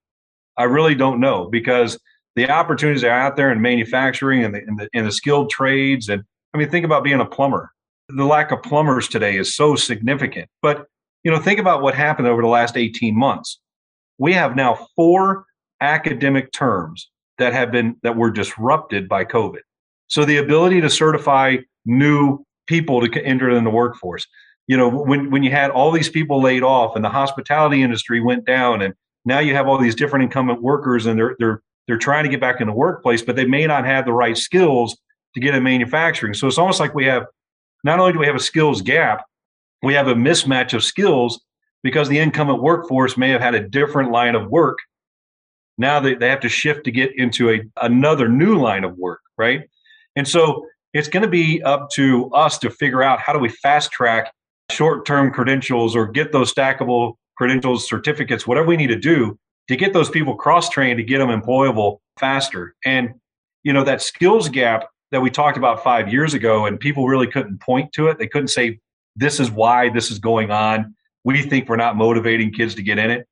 I 0.56 0.64
really 0.64 0.94
don't 0.94 1.20
know 1.20 1.48
because 1.50 1.98
the 2.36 2.50
opportunities 2.50 3.04
are 3.04 3.10
out 3.10 3.36
there 3.36 3.50
in 3.50 3.60
manufacturing 3.60 4.44
and 4.44 4.54
the, 4.54 4.62
in 4.62 4.76
the, 4.76 4.88
in 4.92 5.04
the 5.04 5.12
skilled 5.12 5.50
trades. 5.50 6.08
And 6.08 6.22
I 6.54 6.58
mean, 6.58 6.70
think 6.70 6.84
about 6.84 7.04
being 7.04 7.20
a 7.20 7.26
plumber. 7.26 7.72
The 8.08 8.24
lack 8.24 8.50
of 8.52 8.62
plumbers 8.62 9.08
today 9.08 9.36
is 9.36 9.54
so 9.54 9.76
significant. 9.76 10.48
But, 10.60 10.86
you 11.24 11.30
know, 11.30 11.38
think 11.38 11.58
about 11.58 11.82
what 11.82 11.94
happened 11.94 12.28
over 12.28 12.42
the 12.42 12.48
last 12.48 12.76
18 12.76 13.16
months. 13.16 13.60
We 14.18 14.32
have 14.34 14.56
now 14.56 14.86
four 14.96 15.46
academic 15.80 16.52
terms 16.52 17.10
that 17.38 17.52
have 17.52 17.72
been, 17.72 17.96
that 18.02 18.16
were 18.16 18.30
disrupted 18.30 19.08
by 19.08 19.24
COVID. 19.24 19.60
So 20.08 20.24
the 20.24 20.36
ability 20.36 20.80
to 20.82 20.90
certify 20.90 21.56
new 21.86 22.44
people 22.66 23.06
to 23.06 23.24
enter 23.24 23.50
in 23.50 23.64
the 23.64 23.70
workforce. 23.70 24.26
You 24.66 24.76
know, 24.76 24.88
when, 24.88 25.30
when 25.30 25.42
you 25.42 25.50
had 25.50 25.70
all 25.70 25.90
these 25.90 26.08
people 26.08 26.40
laid 26.40 26.62
off 26.62 26.94
and 26.94 27.04
the 27.04 27.08
hospitality 27.08 27.82
industry 27.82 28.20
went 28.20 28.44
down 28.44 28.82
and 28.82 28.94
now 29.24 29.38
you 29.38 29.54
have 29.54 29.68
all 29.68 29.78
these 29.78 29.94
different 29.94 30.24
incumbent 30.24 30.62
workers 30.62 31.06
and 31.06 31.18
they're 31.18 31.36
they're 31.38 31.62
they're 31.86 31.98
trying 31.98 32.24
to 32.24 32.30
get 32.30 32.40
back 32.40 32.60
in 32.60 32.68
the 32.68 32.72
workplace, 32.72 33.22
but 33.22 33.36
they 33.36 33.44
may 33.44 33.66
not 33.66 33.84
have 33.84 34.04
the 34.04 34.12
right 34.12 34.36
skills 34.36 34.96
to 35.34 35.40
get 35.40 35.54
in 35.54 35.62
manufacturing. 35.62 36.34
So 36.34 36.46
it's 36.46 36.58
almost 36.58 36.80
like 36.80 36.94
we 36.94 37.06
have 37.06 37.26
not 37.84 37.98
only 37.98 38.12
do 38.12 38.18
we 38.18 38.26
have 38.26 38.36
a 38.36 38.40
skills 38.40 38.82
gap, 38.82 39.24
we 39.82 39.94
have 39.94 40.08
a 40.08 40.14
mismatch 40.14 40.74
of 40.74 40.84
skills 40.84 41.40
because 41.82 42.08
the 42.08 42.18
incumbent 42.18 42.62
workforce 42.62 43.16
may 43.16 43.30
have 43.30 43.40
had 43.40 43.54
a 43.54 43.68
different 43.68 44.12
line 44.12 44.36
of 44.36 44.48
work. 44.48 44.78
Now 45.78 45.98
they, 45.98 46.14
they 46.14 46.28
have 46.28 46.40
to 46.40 46.48
shift 46.48 46.84
to 46.84 46.92
get 46.92 47.10
into 47.16 47.50
a 47.50 47.62
another 47.80 48.28
new 48.28 48.58
line 48.58 48.84
of 48.84 48.96
work, 48.96 49.20
right? 49.36 49.62
And 50.14 50.28
so 50.28 50.66
it's 50.92 51.08
going 51.08 51.22
to 51.22 51.28
be 51.28 51.62
up 51.62 51.90
to 51.94 52.30
us 52.30 52.58
to 52.58 52.70
figure 52.70 53.02
out 53.02 53.18
how 53.18 53.32
do 53.32 53.38
we 53.38 53.48
fast 53.48 53.90
track 53.90 54.32
short-term 54.70 55.32
credentials 55.32 55.96
or 55.96 56.06
get 56.06 56.32
those 56.32 56.52
stackable 56.52 57.14
credentials, 57.42 57.88
certificates, 57.88 58.46
whatever 58.46 58.68
we 58.68 58.76
need 58.76 58.86
to 58.86 58.94
do 58.94 59.36
to 59.66 59.74
get 59.74 59.92
those 59.92 60.08
people 60.08 60.36
cross 60.36 60.70
trained 60.70 60.96
to 60.96 61.02
get 61.02 61.18
them 61.18 61.28
employable 61.28 61.98
faster. 62.20 62.76
And, 62.84 63.14
you 63.64 63.72
know, 63.72 63.82
that 63.82 64.00
skills 64.00 64.48
gap 64.48 64.84
that 65.10 65.20
we 65.20 65.28
talked 65.28 65.56
about 65.56 65.82
five 65.82 66.12
years 66.12 66.34
ago, 66.34 66.66
and 66.66 66.78
people 66.78 67.08
really 67.08 67.26
couldn't 67.26 67.60
point 67.60 67.92
to 67.94 68.06
it. 68.06 68.20
They 68.20 68.28
couldn't 68.28 68.46
say, 68.46 68.78
this 69.16 69.40
is 69.40 69.50
why 69.50 69.88
this 69.88 70.12
is 70.12 70.20
going 70.20 70.52
on. 70.52 70.94
We 71.24 71.42
think 71.42 71.68
we're 71.68 71.74
not 71.74 71.96
motivating 71.96 72.52
kids 72.52 72.76
to 72.76 72.82
get 72.82 72.96
in 72.96 73.10
it. 73.10 73.26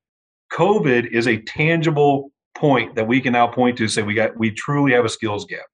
COVID 0.51 1.09
is 1.09 1.25
a 1.25 1.37
tangible 1.43 2.33
point 2.57 2.95
that 2.95 3.07
we 3.07 3.21
can 3.21 3.31
now 3.31 3.47
point 3.47 3.77
to 3.77 3.87
say 3.87 4.01
we 4.01 4.13
got 4.13 4.37
we 4.37 4.51
truly 4.51 4.91
have 4.91 5.05
a 5.05 5.09
skills 5.09 5.45
gap. 5.45 5.65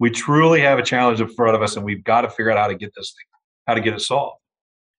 We 0.00 0.10
truly 0.10 0.60
have 0.60 0.80
a 0.80 0.82
challenge 0.82 1.20
in 1.20 1.28
front 1.28 1.54
of 1.54 1.62
us, 1.62 1.76
and 1.76 1.84
we've 1.84 2.02
got 2.02 2.22
to 2.22 2.30
figure 2.30 2.50
out 2.50 2.58
how 2.58 2.66
to 2.66 2.74
get 2.74 2.90
this 2.96 3.14
thing, 3.16 3.26
how 3.68 3.74
to 3.74 3.80
get 3.80 3.94
it 3.94 4.00
solved. 4.00 4.40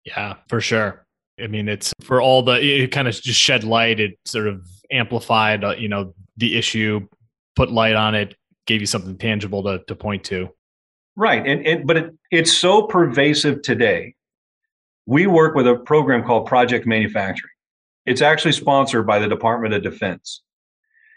Yeah, 0.06 0.36
for 0.48 0.62
sure. 0.62 1.06
I 1.41 1.48
mean, 1.48 1.70
it's 1.70 1.94
for 2.01 2.22
all 2.22 2.41
the 2.44 2.53
it 2.62 2.91
kind 2.91 3.08
of 3.08 3.13
just 3.13 3.39
shed 3.39 3.63
light. 3.63 4.00
It 4.00 4.17
sort 4.25 4.48
of 4.48 4.67
amplified, 4.91 5.63
uh, 5.63 5.75
you 5.77 5.88
know, 5.88 6.13
the 6.38 6.58
issue, 6.58 7.08
put 7.56 7.72
light 7.72 7.96
on 7.96 8.15
it, 8.15 8.36
gave 8.65 8.82
you 8.82 8.88
something 8.88 9.17
tangible 9.17 9.63
to 9.63 9.84
to 9.88 9.96
point 9.96 10.24
to. 10.25 10.50
Right, 11.15 11.46
and, 11.46 11.65
and 11.65 11.88
but 11.88 11.98
it, 11.98 12.15
it's 12.32 12.53
so 12.53 12.84
pervasive 12.84 13.62
today. 13.62 14.13
We 15.06 15.25
work 15.25 15.56
with 15.56 15.67
a 15.67 15.75
program 15.75 16.24
called 16.24 16.48
Project 16.48 16.86
Manufacturing. 16.86 17.53
It's 18.06 18.22
actually 18.22 18.51
sponsored 18.51 19.08
by 19.08 19.20
the 19.20 19.27
Department 19.27 19.74
of 19.74 19.84
Defense. 19.84 20.41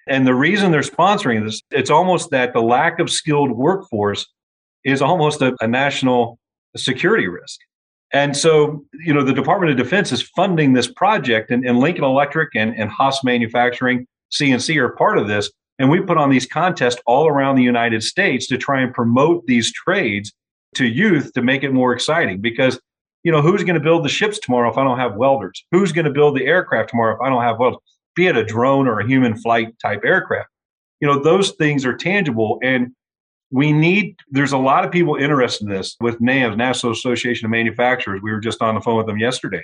And 0.06 0.26
the 0.26 0.34
reason 0.34 0.72
they're 0.72 0.80
sponsoring 0.80 1.44
this, 1.44 1.62
it's 1.70 1.90
almost 1.90 2.30
that 2.30 2.52
the 2.52 2.60
lack 2.62 2.98
of 2.98 3.10
skilled 3.10 3.52
workforce 3.52 4.26
is 4.84 5.02
almost 5.02 5.42
a, 5.42 5.54
a 5.60 5.68
national 5.68 6.38
security 6.76 7.28
risk. 7.28 7.60
And 8.12 8.36
so, 8.36 8.84
you 8.92 9.14
know, 9.14 9.22
the 9.22 9.32
Department 9.32 9.70
of 9.70 9.76
Defense 9.76 10.10
is 10.10 10.22
funding 10.22 10.72
this 10.72 10.90
project, 10.90 11.50
and, 11.50 11.64
and 11.64 11.78
Lincoln 11.78 12.04
Electric 12.04 12.56
and, 12.56 12.74
and 12.76 12.90
Haas 12.90 13.22
Manufacturing, 13.22 14.06
CNC 14.32 14.76
are 14.76 14.90
part 14.90 15.18
of 15.18 15.28
this. 15.28 15.50
And 15.78 15.88
we 15.88 16.00
put 16.00 16.18
on 16.18 16.28
these 16.28 16.46
contests 16.46 17.00
all 17.06 17.26
around 17.26 17.56
the 17.56 17.62
United 17.62 18.02
States 18.02 18.46
to 18.48 18.58
try 18.58 18.82
and 18.82 18.92
promote 18.92 19.46
these 19.46 19.72
trades 19.72 20.32
to 20.74 20.86
youth 20.86 21.32
to 21.34 21.42
make 21.42 21.62
it 21.62 21.72
more 21.72 21.92
exciting. 21.92 22.40
Because, 22.40 22.78
you 23.22 23.32
know, 23.32 23.40
who's 23.40 23.62
going 23.62 23.74
to 23.74 23.80
build 23.80 24.04
the 24.04 24.08
ships 24.08 24.38
tomorrow 24.38 24.70
if 24.70 24.76
I 24.76 24.84
don't 24.84 24.98
have 24.98 25.14
welders? 25.14 25.64
Who's 25.70 25.92
going 25.92 26.04
to 26.04 26.10
build 26.10 26.36
the 26.36 26.46
aircraft 26.46 26.90
tomorrow 26.90 27.14
if 27.14 27.20
I 27.22 27.30
don't 27.30 27.42
have 27.42 27.58
welders? 27.58 27.80
Be 28.14 28.26
it 28.26 28.36
a 28.36 28.44
drone 28.44 28.86
or 28.86 29.00
a 29.00 29.06
human 29.06 29.36
flight 29.36 29.78
type 29.80 30.02
aircraft. 30.04 30.50
You 31.00 31.08
know, 31.08 31.22
those 31.22 31.52
things 31.52 31.86
are 31.86 31.96
tangible. 31.96 32.58
And 32.62 32.92
we 33.50 33.72
need, 33.72 34.16
there's 34.30 34.52
a 34.52 34.58
lot 34.58 34.84
of 34.84 34.92
people 34.92 35.16
interested 35.16 35.64
in 35.66 35.74
this 35.74 35.96
with 36.00 36.20
NAMS, 36.20 36.56
National 36.56 36.92
Association 36.92 37.46
of 37.46 37.50
Manufacturers. 37.50 38.20
We 38.22 38.30
were 38.30 38.40
just 38.40 38.62
on 38.62 38.74
the 38.74 38.80
phone 38.80 38.96
with 38.96 39.06
them 39.06 39.18
yesterday. 39.18 39.62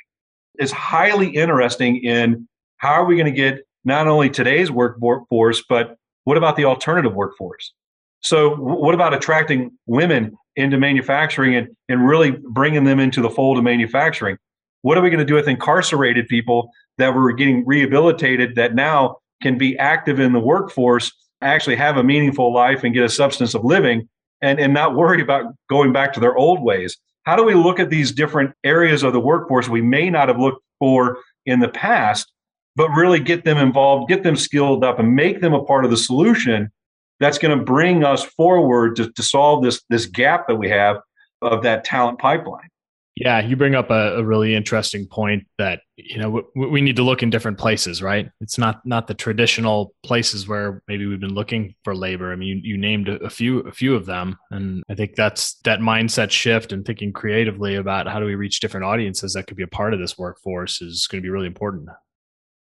It's 0.56 0.72
highly 0.72 1.28
interesting 1.28 2.02
in 2.02 2.48
how 2.78 2.92
are 2.92 3.04
we 3.04 3.16
going 3.16 3.26
to 3.26 3.32
get 3.32 3.60
not 3.84 4.08
only 4.08 4.28
today's 4.28 4.70
workforce, 4.70 5.62
but 5.68 5.96
what 6.24 6.36
about 6.36 6.56
the 6.56 6.64
alternative 6.64 7.14
workforce? 7.14 7.72
So, 8.20 8.56
what 8.56 8.94
about 8.94 9.14
attracting 9.14 9.70
women 9.86 10.36
into 10.56 10.78
manufacturing 10.78 11.54
and, 11.54 11.68
and 11.88 12.06
really 12.06 12.32
bringing 12.32 12.84
them 12.84 12.98
into 12.98 13.20
the 13.20 13.30
fold 13.30 13.58
of 13.58 13.64
manufacturing? 13.64 14.36
What 14.82 14.98
are 14.98 15.02
we 15.02 15.10
going 15.10 15.20
to 15.20 15.24
do 15.24 15.34
with 15.34 15.46
incarcerated 15.46 16.26
people 16.26 16.70
that 16.98 17.14
were 17.14 17.32
getting 17.32 17.64
rehabilitated 17.64 18.56
that 18.56 18.74
now 18.74 19.18
can 19.42 19.58
be 19.58 19.78
active 19.78 20.18
in 20.18 20.32
the 20.32 20.40
workforce, 20.40 21.12
actually 21.42 21.76
have 21.76 21.96
a 21.96 22.04
meaningful 22.04 22.52
life 22.52 22.84
and 22.84 22.94
get 22.94 23.04
a 23.04 23.08
substance 23.08 23.54
of 23.54 23.64
living 23.64 24.08
and, 24.42 24.58
and 24.58 24.72
not 24.72 24.94
worry 24.94 25.20
about 25.20 25.54
going 25.68 25.92
back 25.92 26.12
to 26.14 26.20
their 26.20 26.36
old 26.36 26.62
ways? 26.62 26.96
How 27.24 27.36
do 27.36 27.44
we 27.44 27.54
look 27.54 27.80
at 27.80 27.90
these 27.90 28.12
different 28.12 28.54
areas 28.64 29.02
of 29.02 29.12
the 29.12 29.20
workforce 29.20 29.68
we 29.68 29.82
may 29.82 30.10
not 30.10 30.28
have 30.28 30.38
looked 30.38 30.62
for 30.78 31.18
in 31.44 31.60
the 31.60 31.68
past 31.68 32.30
but 32.76 32.90
really 32.90 33.18
get 33.18 33.44
them 33.44 33.56
involved, 33.56 34.08
get 34.08 34.22
them 34.22 34.36
skilled 34.36 34.84
up, 34.84 34.98
and 34.98 35.16
make 35.16 35.40
them 35.40 35.54
a 35.54 35.64
part 35.64 35.84
of 35.84 35.90
the 35.90 35.96
solution 35.96 36.70
that's 37.18 37.38
going 37.38 37.58
to 37.58 37.64
bring 37.64 38.04
us 38.04 38.22
forward 38.22 38.94
to, 38.96 39.10
to 39.12 39.22
solve 39.22 39.64
this 39.64 39.82
this 39.88 40.06
gap 40.06 40.46
that 40.46 40.56
we 40.56 40.68
have 40.68 40.98
of 41.42 41.62
that 41.62 41.84
talent 41.84 42.18
pipeline. 42.18 42.68
Yeah, 43.16 43.40
you 43.40 43.56
bring 43.56 43.74
up 43.74 43.90
a, 43.90 44.18
a 44.18 44.22
really 44.22 44.54
interesting 44.54 45.06
point 45.06 45.46
that 45.56 45.80
you 45.96 46.18
know 46.18 46.42
we, 46.54 46.66
we, 46.66 46.80
need 46.82 46.96
to 46.96 47.02
look 47.02 47.22
in 47.22 47.30
different 47.30 47.56
places, 47.56 48.02
right? 48.02 48.28
It's 48.42 48.58
not 48.58 48.84
not 48.84 49.06
the 49.06 49.14
traditional 49.14 49.94
places 50.04 50.46
where 50.46 50.82
maybe 50.86 51.06
we've 51.06 51.18
been 51.18 51.34
looking 51.34 51.74
for 51.82 51.96
labor. 51.96 52.30
I 52.30 52.36
mean, 52.36 52.48
you, 52.48 52.74
you 52.74 52.76
named 52.76 53.08
a, 53.08 53.16
a 53.24 53.30
few 53.30 53.60
a 53.60 53.72
few 53.72 53.94
of 53.94 54.04
them, 54.04 54.36
and 54.50 54.82
I 54.90 54.94
think 54.94 55.14
that's 55.14 55.54
that 55.64 55.80
mindset 55.80 56.30
shift 56.30 56.72
and 56.72 56.84
thinking 56.84 57.10
creatively 57.10 57.76
about 57.76 58.06
how 58.06 58.20
do 58.20 58.26
we 58.26 58.34
reach 58.34 58.60
different 58.60 58.84
audiences 58.84 59.32
that 59.32 59.46
could 59.46 59.56
be 59.56 59.62
a 59.62 59.68
part 59.68 59.94
of 59.94 60.00
this 60.00 60.18
workforce 60.18 60.82
is 60.82 61.06
going 61.06 61.22
to 61.22 61.26
be 61.26 61.30
really 61.30 61.46
important. 61.46 61.88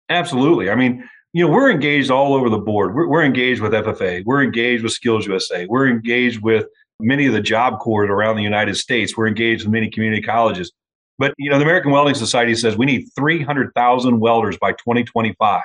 Absolutely. 0.10 0.70
I 0.70 0.76
mean, 0.76 1.08
you 1.32 1.48
know, 1.48 1.54
we're 1.54 1.72
engaged 1.72 2.12
all 2.12 2.34
over 2.34 2.50
the 2.50 2.60
board. 2.60 2.94
We're, 2.94 3.08
we're, 3.08 3.24
engaged 3.24 3.62
with 3.62 3.72
FFA. 3.72 4.24
We're 4.26 4.44
engaged 4.44 4.84
with 4.84 4.92
Skills 4.92 5.26
USA. 5.26 5.66
We're 5.68 5.88
engaged 5.88 6.44
with 6.44 6.68
many 7.00 7.26
of 7.26 7.34
the 7.34 7.42
job 7.42 7.80
corps 7.80 8.06
around 8.06 8.36
the 8.36 8.44
United 8.44 8.76
States. 8.76 9.16
We're 9.18 9.28
engaged 9.28 9.64
with 9.64 9.72
many 9.72 9.90
community 9.90 10.22
colleges. 10.22 10.72
But, 11.20 11.34
you 11.38 11.50
know, 11.50 11.58
the 11.58 11.64
American 11.64 11.92
Welding 11.92 12.16
Society 12.16 12.56
says 12.56 12.78
we 12.78 12.86
need 12.86 13.08
300,000 13.16 14.20
welders 14.20 14.58
by 14.58 14.72
2025 14.74 15.62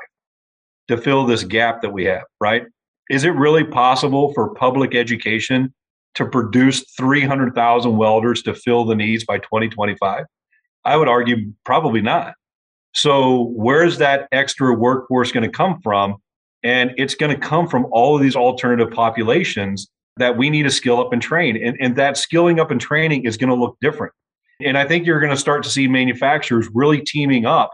to 0.89 0.97
fill 0.97 1.27
this 1.27 1.45
gap 1.45 1.83
that 1.83 1.91
we 1.91 2.05
have, 2.05 2.25
right? 2.41 2.65
Is 3.11 3.25
it 3.25 3.31
really 3.31 3.65
possible 3.65 4.33
for 4.35 4.55
public 4.55 4.95
education 4.95 5.73
to 6.15 6.27
produce 6.27 6.85
300,000 6.97 7.97
welders 7.97 8.43
to 8.43 8.55
fill 8.55 8.85
the 8.85 8.95
needs 8.95 9.25
by 9.25 9.39
2025? 9.39 10.25
I 10.85 10.97
would 10.97 11.09
argue 11.09 11.53
probably 11.65 12.03
not. 12.03 12.35
So, 12.95 13.53
where's 13.55 13.99
that 13.99 14.29
extra 14.33 14.75
workforce 14.75 15.31
going 15.31 15.45
to 15.45 15.51
come 15.51 15.81
from? 15.83 16.17
And 16.63 16.93
it's 16.97 17.15
going 17.15 17.33
to 17.33 17.41
come 17.41 17.69
from 17.69 17.87
all 17.93 18.17
of 18.17 18.23
these 18.23 18.35
alternative 18.35 18.93
populations 18.93 19.89
that 20.19 20.37
we 20.37 20.51
need 20.51 20.65
to 20.65 20.71
skill 20.71 21.01
up 21.01 21.13
and 21.13 21.23
train. 21.23 21.57
And, 21.63 21.77
and 21.81 21.97
that 21.97 22.17
skilling 22.17 22.61
up 22.61 22.71
and 22.71 22.81
training 22.81 23.25
is 23.25 23.37
going 23.37 23.51
to 23.51 23.57
look 23.57 23.77
different. 23.81 24.13
And 24.65 24.77
I 24.77 24.87
think 24.87 25.07
you're 25.07 25.21
going 25.21 25.33
to 25.33 25.37
start 25.37 25.63
to 25.65 25.71
see 25.71 25.87
manufacturers 25.87 26.69
really 26.75 27.01
teaming 27.01 27.47
up 27.47 27.73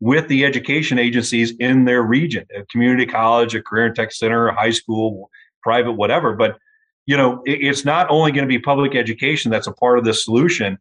with 0.00 0.28
the 0.28 0.44
education 0.44 0.98
agencies 0.98 1.54
in 1.58 1.86
their 1.86 2.02
region, 2.02 2.44
a 2.54 2.64
community 2.66 3.06
college, 3.06 3.54
a 3.54 3.62
career 3.62 3.86
and 3.86 3.96
tech 3.96 4.12
center, 4.12 4.48
a 4.48 4.54
high 4.54 4.70
school, 4.70 5.30
private, 5.62 5.92
whatever. 5.92 6.34
But 6.34 6.58
you 7.06 7.16
know, 7.16 7.42
it, 7.46 7.58
it's 7.62 7.84
not 7.84 8.10
only 8.10 8.32
going 8.32 8.44
to 8.44 8.48
be 8.48 8.58
public 8.58 8.94
education 8.94 9.50
that's 9.50 9.66
a 9.66 9.72
part 9.72 9.98
of 9.98 10.04
this 10.04 10.24
solution 10.24 10.78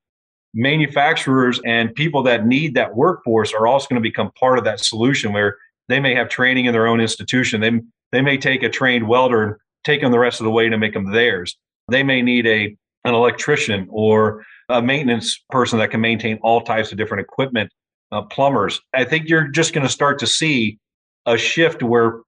manufacturers 0.55 1.59
and 1.65 1.93
people 1.93 2.23
that 2.23 2.47
need 2.47 2.73
that 2.75 2.95
workforce 2.95 3.53
are 3.53 3.67
also 3.67 3.87
going 3.89 4.01
to 4.01 4.09
become 4.09 4.31
part 4.39 4.57
of 4.57 4.63
that 4.63 4.79
solution 4.79 5.33
where 5.33 5.57
they 5.89 5.99
may 5.99 6.15
have 6.15 6.29
training 6.29 6.65
in 6.65 6.71
their 6.71 6.87
own 6.87 7.01
institution. 7.01 7.59
They, 7.59 7.71
they 8.13 8.21
may 8.21 8.37
take 8.37 8.63
a 8.63 8.69
trained 8.69 9.07
welder 9.07 9.43
and 9.43 9.55
take 9.85 10.01
them 10.01 10.11
the 10.11 10.19
rest 10.19 10.39
of 10.39 10.45
the 10.45 10.51
way 10.51 10.69
to 10.69 10.77
make 10.77 10.93
them 10.93 11.11
theirs. 11.11 11.57
They 11.89 12.03
may 12.03 12.21
need 12.21 12.47
a 12.47 12.75
an 13.05 13.13
electrician 13.13 13.87
or 13.91 14.43
a 14.67 14.81
maintenance 14.81 15.43
person 15.51 15.77
that 15.77 15.91
can 15.91 16.01
maintain 16.01 16.39
all 16.41 16.61
types 16.61 16.91
of 16.91 16.97
different 16.97 17.21
equipment, 17.21 17.71
uh, 18.11 18.23
plumbers. 18.23 18.81
I 18.95 19.03
think 19.03 19.29
you're 19.29 19.47
just 19.47 19.73
going 19.73 19.85
to 19.85 19.93
start 19.93 20.17
to 20.19 20.27
see 20.27 20.79
a 21.27 21.37
shift 21.37 21.83
where 21.83 22.21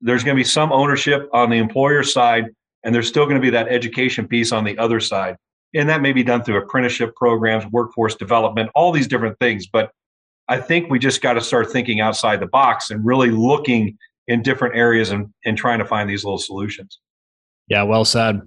there's 0.00 0.24
going 0.24 0.36
to 0.36 0.40
be 0.40 0.44
some 0.44 0.72
ownership 0.72 1.28
on 1.32 1.48
the 1.48 1.58
employer 1.58 2.02
side, 2.02 2.46
and 2.82 2.92
there's 2.92 3.06
still 3.06 3.24
going 3.24 3.36
to 3.36 3.40
be 3.40 3.50
that 3.50 3.68
education 3.68 4.26
piece 4.26 4.50
on 4.50 4.64
the 4.64 4.76
other 4.78 4.98
side 4.98 5.36
and 5.76 5.88
that 5.88 6.00
may 6.00 6.12
be 6.12 6.22
done 6.22 6.42
through 6.42 6.56
apprenticeship 6.56 7.14
programs, 7.16 7.66
workforce 7.66 8.14
development, 8.14 8.70
all 8.74 8.92
these 8.92 9.06
different 9.06 9.38
things. 9.38 9.66
But 9.66 9.90
I 10.48 10.58
think 10.58 10.90
we 10.90 10.98
just 10.98 11.20
got 11.20 11.34
to 11.34 11.40
start 11.40 11.70
thinking 11.70 12.00
outside 12.00 12.40
the 12.40 12.46
box 12.46 12.90
and 12.90 13.04
really 13.04 13.30
looking 13.30 13.98
in 14.28 14.42
different 14.42 14.76
areas 14.76 15.10
and, 15.10 15.32
and 15.44 15.56
trying 15.56 15.78
to 15.78 15.84
find 15.84 16.08
these 16.08 16.24
little 16.24 16.38
solutions. 16.38 16.98
Yeah, 17.68 17.82
well 17.82 18.04
said. 18.04 18.40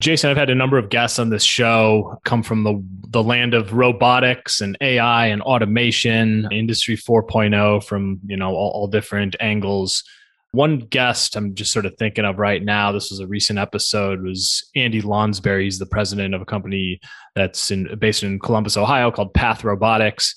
Jason, 0.00 0.30
I've 0.30 0.36
had 0.36 0.50
a 0.50 0.54
number 0.54 0.76
of 0.76 0.90
guests 0.90 1.18
on 1.18 1.30
this 1.30 1.42
show 1.42 2.18
come 2.26 2.42
from 2.42 2.64
the, 2.64 2.84
the 3.08 3.22
land 3.22 3.54
of 3.54 3.72
robotics 3.72 4.60
and 4.60 4.76
AI 4.82 5.28
and 5.28 5.40
automation, 5.40 6.46
industry 6.52 6.96
4.0 6.96 7.82
from, 7.82 8.20
you 8.26 8.36
know, 8.36 8.50
all, 8.50 8.72
all 8.72 8.88
different 8.88 9.36
angles. 9.40 10.04
One 10.52 10.80
guest 10.80 11.34
I'm 11.34 11.54
just 11.54 11.72
sort 11.72 11.86
of 11.86 11.94
thinking 11.98 12.26
of 12.26 12.38
right 12.38 12.62
now, 12.62 12.92
this 12.92 13.10
was 13.10 13.20
a 13.20 13.26
recent 13.26 13.58
episode, 13.58 14.22
was 14.22 14.68
Andy 14.76 15.00
Lonsberry. 15.00 15.64
He's 15.64 15.78
the 15.78 15.86
president 15.86 16.34
of 16.34 16.42
a 16.42 16.46
company 16.46 17.00
that's 17.34 17.70
in, 17.70 17.88
based 17.98 18.22
in 18.22 18.38
Columbus, 18.38 18.76
Ohio 18.76 19.10
called 19.10 19.32
Path 19.32 19.64
Robotics. 19.64 20.34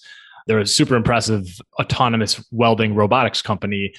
They're 0.47 0.59
a 0.59 0.65
super 0.65 0.95
impressive 0.95 1.45
autonomous 1.81 2.43
welding 2.51 2.95
robotics 2.95 3.41
company. 3.41 3.93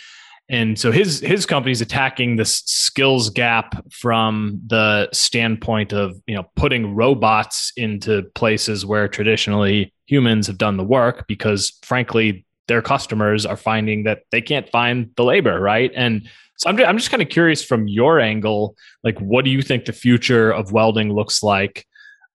And 0.50 0.76
so 0.76 0.90
his 0.90 1.20
his 1.20 1.46
company's 1.46 1.80
attacking 1.80 2.34
this 2.34 2.62
skills 2.66 3.30
gap 3.30 3.84
from 3.92 4.60
the 4.66 5.08
standpoint 5.12 5.92
of 5.92 6.20
you 6.26 6.34
know 6.34 6.50
putting 6.56 6.94
robots 6.94 7.72
into 7.76 8.24
places 8.34 8.84
where 8.84 9.06
traditionally 9.06 9.94
humans 10.06 10.48
have 10.48 10.58
done 10.58 10.76
the 10.76 10.84
work 10.84 11.28
because 11.28 11.78
frankly 11.84 12.44
their 12.66 12.82
customers 12.82 13.46
are 13.46 13.56
finding 13.56 14.02
that 14.04 14.22
they 14.32 14.40
can't 14.40 14.68
find 14.68 15.10
the 15.16 15.24
labor, 15.24 15.60
right? 15.60 15.92
And 15.94 16.28
so 16.56 16.68
I'm 16.68 16.76
just, 16.76 16.88
I'm 16.88 16.98
just 16.98 17.10
kind 17.10 17.22
of 17.22 17.28
curious 17.28 17.64
from 17.64 17.88
your 17.88 18.20
angle, 18.20 18.76
like 19.02 19.18
what 19.20 19.44
do 19.44 19.50
you 19.50 19.62
think 19.62 19.84
the 19.84 19.92
future 19.92 20.52
of 20.52 20.72
welding 20.72 21.12
looks 21.12 21.42
like 21.42 21.86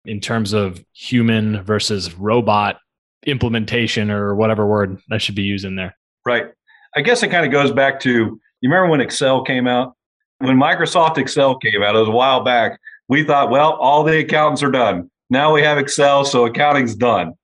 in 0.04 0.20
terms 0.20 0.52
of 0.52 0.84
human 0.92 1.62
versus 1.62 2.14
robot 2.14 2.78
implementation 3.26 4.10
or 4.10 4.34
whatever 4.34 4.66
word 4.66 5.00
I 5.10 5.18
should 5.18 5.34
be 5.34 5.42
using 5.42 5.76
there? 5.76 5.96
Right. 6.24 6.46
I 6.96 7.00
guess 7.00 7.22
it 7.22 7.30
kind 7.30 7.44
of 7.44 7.52
goes 7.52 7.72
back 7.72 8.00
to 8.00 8.40
you 8.64 8.70
remember 8.70 8.90
when 8.90 9.00
Excel 9.00 9.42
came 9.42 9.66
out? 9.66 9.94
When 10.38 10.56
Microsoft 10.56 11.18
Excel 11.18 11.56
came 11.58 11.82
out, 11.82 11.96
it 11.96 11.98
was 11.98 12.08
a 12.08 12.12
while 12.12 12.42
back. 12.42 12.80
We 13.08 13.24
thought, 13.24 13.50
well, 13.50 13.72
all 13.72 14.02
the 14.02 14.18
accountants 14.18 14.62
are 14.62 14.70
done. 14.70 15.10
Now 15.28 15.52
we 15.52 15.62
have 15.62 15.76
Excel, 15.76 16.24
so 16.24 16.46
accounting's 16.46 16.94
done. 16.94 17.34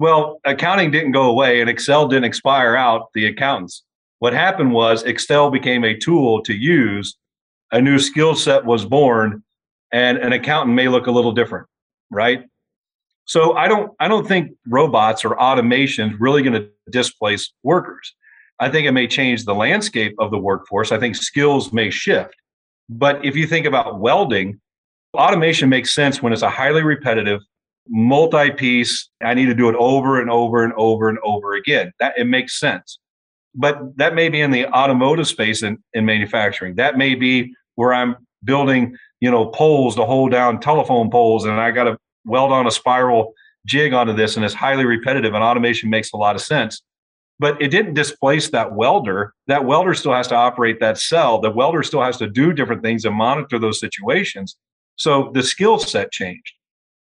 Well, 0.00 0.40
accounting 0.44 0.90
didn't 0.90 1.12
go 1.12 1.30
away 1.30 1.60
and 1.60 1.70
Excel 1.70 2.08
didn't 2.08 2.24
expire 2.24 2.74
out 2.74 3.12
the 3.14 3.26
accountants. 3.26 3.84
What 4.18 4.32
happened 4.32 4.72
was 4.72 5.02
Excel 5.04 5.50
became 5.50 5.84
a 5.84 5.96
tool 5.96 6.42
to 6.42 6.54
use, 6.54 7.16
a 7.70 7.80
new 7.80 7.98
skill 7.98 8.34
set 8.34 8.64
was 8.64 8.84
born, 8.84 9.42
and 9.92 10.18
an 10.18 10.32
accountant 10.32 10.74
may 10.74 10.88
look 10.88 11.06
a 11.06 11.10
little 11.10 11.32
different, 11.32 11.66
right? 12.10 12.44
So 13.24 13.54
I 13.56 13.68
don't 13.68 13.92
I 14.00 14.08
don't 14.08 14.26
think 14.26 14.52
robots 14.66 15.24
or 15.24 15.38
automation 15.38 16.10
is 16.10 16.20
really 16.20 16.42
going 16.42 16.60
to 16.60 16.68
displace 16.90 17.52
workers. 17.62 18.14
I 18.60 18.68
think 18.68 18.86
it 18.86 18.92
may 18.92 19.06
change 19.06 19.44
the 19.44 19.54
landscape 19.54 20.14
of 20.18 20.30
the 20.30 20.38
workforce. 20.38 20.92
I 20.92 20.98
think 20.98 21.16
skills 21.16 21.72
may 21.72 21.88
shift. 21.88 22.34
But 22.90 23.24
if 23.24 23.34
you 23.34 23.46
think 23.46 23.66
about 23.66 24.00
welding, 24.00 24.60
automation 25.14 25.70
makes 25.70 25.94
sense 25.94 26.22
when 26.22 26.32
it's 26.32 26.42
a 26.42 26.50
highly 26.50 26.82
repetitive, 26.82 27.40
multi-piece. 27.88 29.08
I 29.22 29.32
need 29.32 29.46
to 29.46 29.54
do 29.54 29.70
it 29.70 29.76
over 29.76 30.20
and 30.20 30.30
over 30.30 30.62
and 30.62 30.74
over 30.76 31.08
and 31.08 31.18
over 31.24 31.54
again. 31.54 31.92
That 32.00 32.18
it 32.18 32.26
makes 32.26 32.60
sense. 32.60 32.98
But 33.54 33.96
that 33.96 34.14
may 34.14 34.28
be 34.28 34.42
in 34.42 34.50
the 34.50 34.66
automotive 34.66 35.26
space 35.26 35.62
in, 35.62 35.78
in 35.94 36.04
manufacturing. 36.04 36.76
That 36.76 36.98
may 36.98 37.14
be 37.14 37.54
where 37.76 37.94
I'm 37.94 38.16
building, 38.44 38.94
you 39.20 39.30
know, 39.30 39.46
poles 39.46 39.96
to 39.96 40.04
hold 40.04 40.32
down 40.32 40.60
telephone 40.60 41.10
poles 41.10 41.46
and 41.46 41.58
I 41.58 41.70
got 41.70 41.84
to 41.84 41.96
weld 42.26 42.52
on 42.52 42.66
a 42.66 42.70
spiral 42.70 43.32
jig 43.66 43.92
onto 43.92 44.12
this 44.12 44.36
and 44.36 44.44
it's 44.44 44.54
highly 44.54 44.84
repetitive 44.84 45.34
and 45.34 45.42
automation 45.42 45.90
makes 45.90 46.12
a 46.12 46.16
lot 46.16 46.36
of 46.36 46.42
sense 46.42 46.82
but 47.40 47.60
it 47.60 47.68
didn't 47.68 47.94
displace 47.94 48.50
that 48.50 48.74
welder. 48.74 49.34
That 49.48 49.64
welder 49.64 49.94
still 49.94 50.12
has 50.12 50.28
to 50.28 50.36
operate 50.36 50.78
that 50.78 50.98
cell. 50.98 51.40
The 51.40 51.50
welder 51.50 51.82
still 51.82 52.02
has 52.02 52.16
to 52.18 52.28
do 52.28 52.52
different 52.52 52.82
things 52.82 53.04
and 53.04 53.16
monitor 53.16 53.58
those 53.58 53.80
situations. 53.80 54.56
So 54.96 55.30
the 55.34 55.42
skill 55.42 55.78
set 55.78 56.12
changed. 56.12 56.52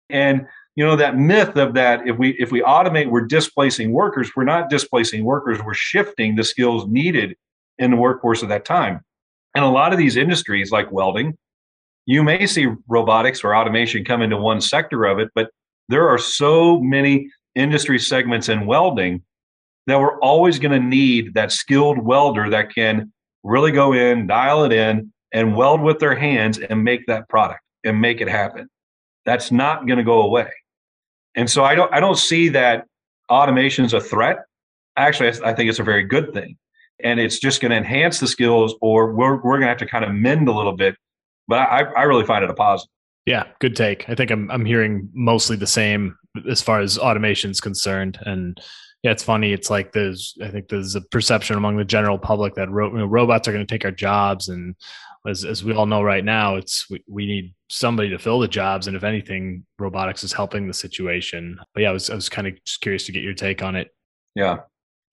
And 0.09 0.45
you 0.75 0.85
know 0.85 0.95
that 0.95 1.17
myth 1.17 1.57
of 1.57 1.73
that 1.73 2.07
if 2.07 2.17
we 2.17 2.29
if 2.39 2.53
we 2.53 2.61
automate 2.61 3.09
we're 3.11 3.25
displacing 3.25 3.91
workers. 3.91 4.31
We're 4.35 4.45
not 4.45 4.69
displacing 4.69 5.25
workers. 5.25 5.59
We're 5.61 5.73
shifting 5.73 6.35
the 6.35 6.43
skills 6.43 6.87
needed 6.87 7.35
in 7.79 7.91
the 7.91 7.97
workforce 7.97 8.43
at 8.43 8.49
that 8.49 8.63
time. 8.63 9.01
And 9.55 9.65
a 9.65 9.69
lot 9.69 9.91
of 9.91 9.99
these 9.99 10.15
industries 10.15 10.71
like 10.71 10.91
welding 10.91 11.35
you 12.09 12.23
may 12.23 12.47
see 12.47 12.65
robotics 12.87 13.43
or 13.43 13.55
automation 13.55 14.03
come 14.03 14.23
into 14.23 14.35
one 14.35 14.61
sector 14.61 15.05
of 15.05 15.19
it, 15.19 15.29
but 15.35 15.51
there 15.89 16.09
are 16.09 16.17
so 16.17 16.79
many 16.79 17.29
industry 17.53 17.99
segments 17.99 18.49
in 18.49 18.65
welding 18.65 19.21
that 19.87 19.99
we're 19.99 20.19
always 20.19 20.59
going 20.59 20.71
to 20.79 20.85
need 20.85 21.33
that 21.33 21.51
skilled 21.51 21.97
welder 21.97 22.49
that 22.49 22.73
can 22.73 23.11
really 23.43 23.71
go 23.71 23.93
in, 23.93 24.27
dial 24.27 24.63
it 24.65 24.71
in, 24.71 25.11
and 25.31 25.55
weld 25.55 25.81
with 25.81 25.99
their 25.99 26.15
hands 26.15 26.59
and 26.59 26.83
make 26.83 27.05
that 27.07 27.27
product 27.29 27.61
and 27.83 27.99
make 27.99 28.21
it 28.21 28.27
happen. 28.27 28.67
That's 29.25 29.51
not 29.51 29.87
going 29.87 29.97
to 29.97 30.03
go 30.03 30.21
away. 30.21 30.49
And 31.35 31.49
so 31.49 31.63
I 31.63 31.75
don't 31.75 31.93
I 31.93 31.99
don't 31.99 32.17
see 32.17 32.49
that 32.49 32.85
automation 33.29 33.85
is 33.85 33.93
a 33.93 34.01
threat. 34.01 34.39
Actually, 34.97 35.29
I 35.43 35.53
think 35.53 35.69
it's 35.69 35.79
a 35.79 35.83
very 35.83 36.03
good 36.03 36.33
thing. 36.33 36.57
And 37.01 37.19
it's 37.19 37.39
just 37.39 37.61
going 37.61 37.71
to 37.71 37.77
enhance 37.77 38.19
the 38.19 38.27
skills, 38.27 38.75
or 38.81 39.13
we're, 39.13 39.35
we're 39.35 39.57
going 39.57 39.61
to 39.61 39.67
have 39.67 39.77
to 39.77 39.85
kind 39.85 40.03
of 40.03 40.11
mend 40.11 40.49
a 40.49 40.51
little 40.51 40.75
bit 40.75 40.95
but 41.49 41.61
I, 41.61 41.81
I 41.81 42.03
really 42.03 42.25
find 42.25 42.43
it 42.43 42.49
a 42.49 42.53
positive. 42.53 42.91
Yeah, 43.25 43.45
good 43.59 43.75
take. 43.75 44.07
I 44.07 44.15
think 44.15 44.31
I'm 44.31 44.49
I'm 44.49 44.63
hearing 44.63 45.09
mostly 45.13 45.57
the 45.57 45.67
same 45.67 46.15
as 46.49 46.61
far 46.61 46.79
as 46.79 46.97
automation 46.97 47.51
is 47.51 47.59
concerned, 47.59 48.17
and 48.21 48.61
yeah, 49.03 49.11
it's 49.11 49.23
funny. 49.23 49.53
It's 49.53 49.69
like 49.69 49.93
there's 49.93 50.37
I 50.43 50.49
think 50.49 50.67
there's 50.67 50.95
a 50.95 51.01
perception 51.01 51.55
among 51.55 51.77
the 51.77 51.85
general 51.85 52.17
public 52.17 52.55
that 52.55 52.69
ro- 52.69 52.91
you 52.91 52.97
know, 52.97 53.05
robots 53.05 53.47
are 53.47 53.53
going 53.53 53.65
to 53.65 53.71
take 53.73 53.85
our 53.85 53.91
jobs, 53.91 54.49
and 54.49 54.75
as 55.27 55.45
as 55.45 55.63
we 55.63 55.73
all 55.73 55.85
know 55.85 56.01
right 56.01 56.23
now, 56.25 56.55
it's 56.55 56.89
we, 56.89 57.03
we 57.07 57.25
need 57.25 57.53
somebody 57.69 58.09
to 58.09 58.19
fill 58.19 58.39
the 58.39 58.47
jobs, 58.47 58.87
and 58.87 58.97
if 58.97 59.03
anything, 59.03 59.65
robotics 59.77 60.23
is 60.23 60.33
helping 60.33 60.67
the 60.67 60.73
situation. 60.73 61.59
But 61.73 61.83
yeah, 61.83 61.89
I 61.91 61.93
was 61.93 62.09
I 62.09 62.15
was 62.15 62.27
kind 62.27 62.47
of 62.47 62.61
just 62.65 62.81
curious 62.81 63.05
to 63.05 63.13
get 63.13 63.23
your 63.23 63.33
take 63.33 63.63
on 63.63 63.77
it. 63.77 63.89
Yeah, 64.35 64.59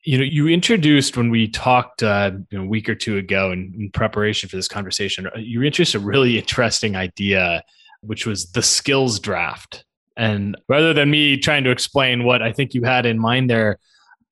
you 0.07 0.19
know 0.19 0.25
you 0.25 0.49
introduced 0.49 1.17
when 1.17 1.31
we 1.31 1.49
talked 1.49 2.03
uh, 2.03 2.33
you 2.51 2.59
know, 2.59 2.65
a 2.65 2.69
week 2.69 2.89
or 2.89 2.95
two 2.95 3.19
ago 3.19 3.53
in, 3.53 3.75
in, 3.79 3.91
preparation 3.91 4.49
for 4.49 4.57
this 4.57 4.69
conversation 4.69 5.27
uh, 5.27 5.31
you 5.39 5.63
introduced 5.63 5.95
a 5.95 5.99
really 5.99 6.39
interesting 6.39 6.97
idea 6.97 7.63
which 8.01 8.25
was 8.25 8.53
the 8.53 8.63
skills 8.63 9.19
draft 9.19 9.85
and 10.17 10.57
rather 10.69 10.93
than 10.93 11.11
me 11.11 11.37
trying 11.37 11.65
to 11.65 11.71
explain 11.71 12.25
what 12.25 12.43
i 12.43 12.53
think 12.53 12.75
you 12.75 12.83
had 12.83 13.07
in 13.07 13.19
mind 13.19 13.49
there 13.51 13.79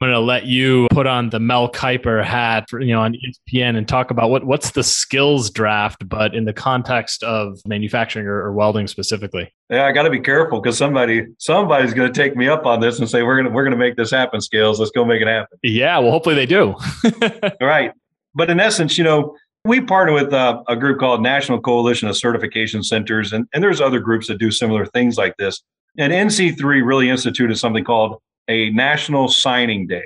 I'm 0.00 0.09
going 0.09 0.20
to 0.20 0.26
let 0.26 0.44
you 0.44 0.88
put 0.90 1.06
on 1.06 1.30
the 1.30 1.38
Mel 1.38 1.70
Kiper 1.70 2.22
hat, 2.24 2.68
for, 2.68 2.80
you 2.80 2.92
know, 2.92 3.00
on 3.00 3.14
ESPN 3.14 3.76
and 3.76 3.87
talk 3.87 4.11
about 4.11 4.28
what 4.28 4.44
what's 4.44 4.72
the 4.72 4.82
skills 4.82 5.50
draft, 5.50 6.06
but 6.09 6.35
in 6.35 6.44
the 6.44 6.52
context 6.52 7.22
of 7.22 7.61
manufacturing 7.64 8.26
or, 8.26 8.42
or 8.42 8.52
welding 8.52 8.88
specifically. 8.88 9.54
Yeah, 9.70 9.87
I 9.87 9.92
got 9.92 10.02
to 10.02 10.11
be 10.11 10.18
careful 10.18 10.61
because 10.61 10.76
somebody 10.76 11.28
somebody's 11.38 11.94
going 11.94 12.12
to 12.12 12.22
take 12.22 12.37
me 12.37 12.48
up 12.48 12.66
on 12.66 12.80
this 12.80 12.98
and 12.98 13.09
say 13.09 13.22
we're 13.22 13.37
gonna 13.37 13.50
we're 13.50 13.64
gonna 13.64 13.76
make 13.76 13.96
this 13.96 14.11
happen. 14.11 14.40
Skills, 14.40 14.80
let's 14.80 14.90
go 14.90 15.04
make 15.04 15.22
it 15.22 15.28
happen. 15.28 15.59
Yeah, 15.62 15.98
well, 16.00 16.11
hopefully 16.11 16.35
they 16.35 16.46
do. 16.46 16.74
right, 17.61 17.92
but 18.35 18.50
in 18.50 18.59
essence, 18.59 18.98
you 18.98 19.04
know, 19.04 19.37
we 19.64 19.81
partner 19.81 20.12
with 20.12 20.33
uh, 20.33 20.62
a 20.68 20.77
group 20.77 20.98
called 20.98 21.22
National 21.22 21.61
Coalition 21.61 22.07
of 22.09 22.16
Certification 22.16 22.83
Centers, 22.83 23.33
and, 23.33 23.46
and 23.55 23.62
there's 23.62 23.81
other 23.81 23.98
groups 23.98 24.29
that 24.29 24.38
do 24.38 24.50
similar 24.50 24.85
things 24.85 25.16
like 25.16 25.37
this. 25.38 25.62
And 25.96 26.12
NC3 26.12 26.85
really 26.85 27.09
instituted 27.09 27.57
something 27.57 27.85
called 27.85 28.20
a 28.48 28.70
national 28.70 29.29
signing 29.29 29.87
day. 29.87 30.05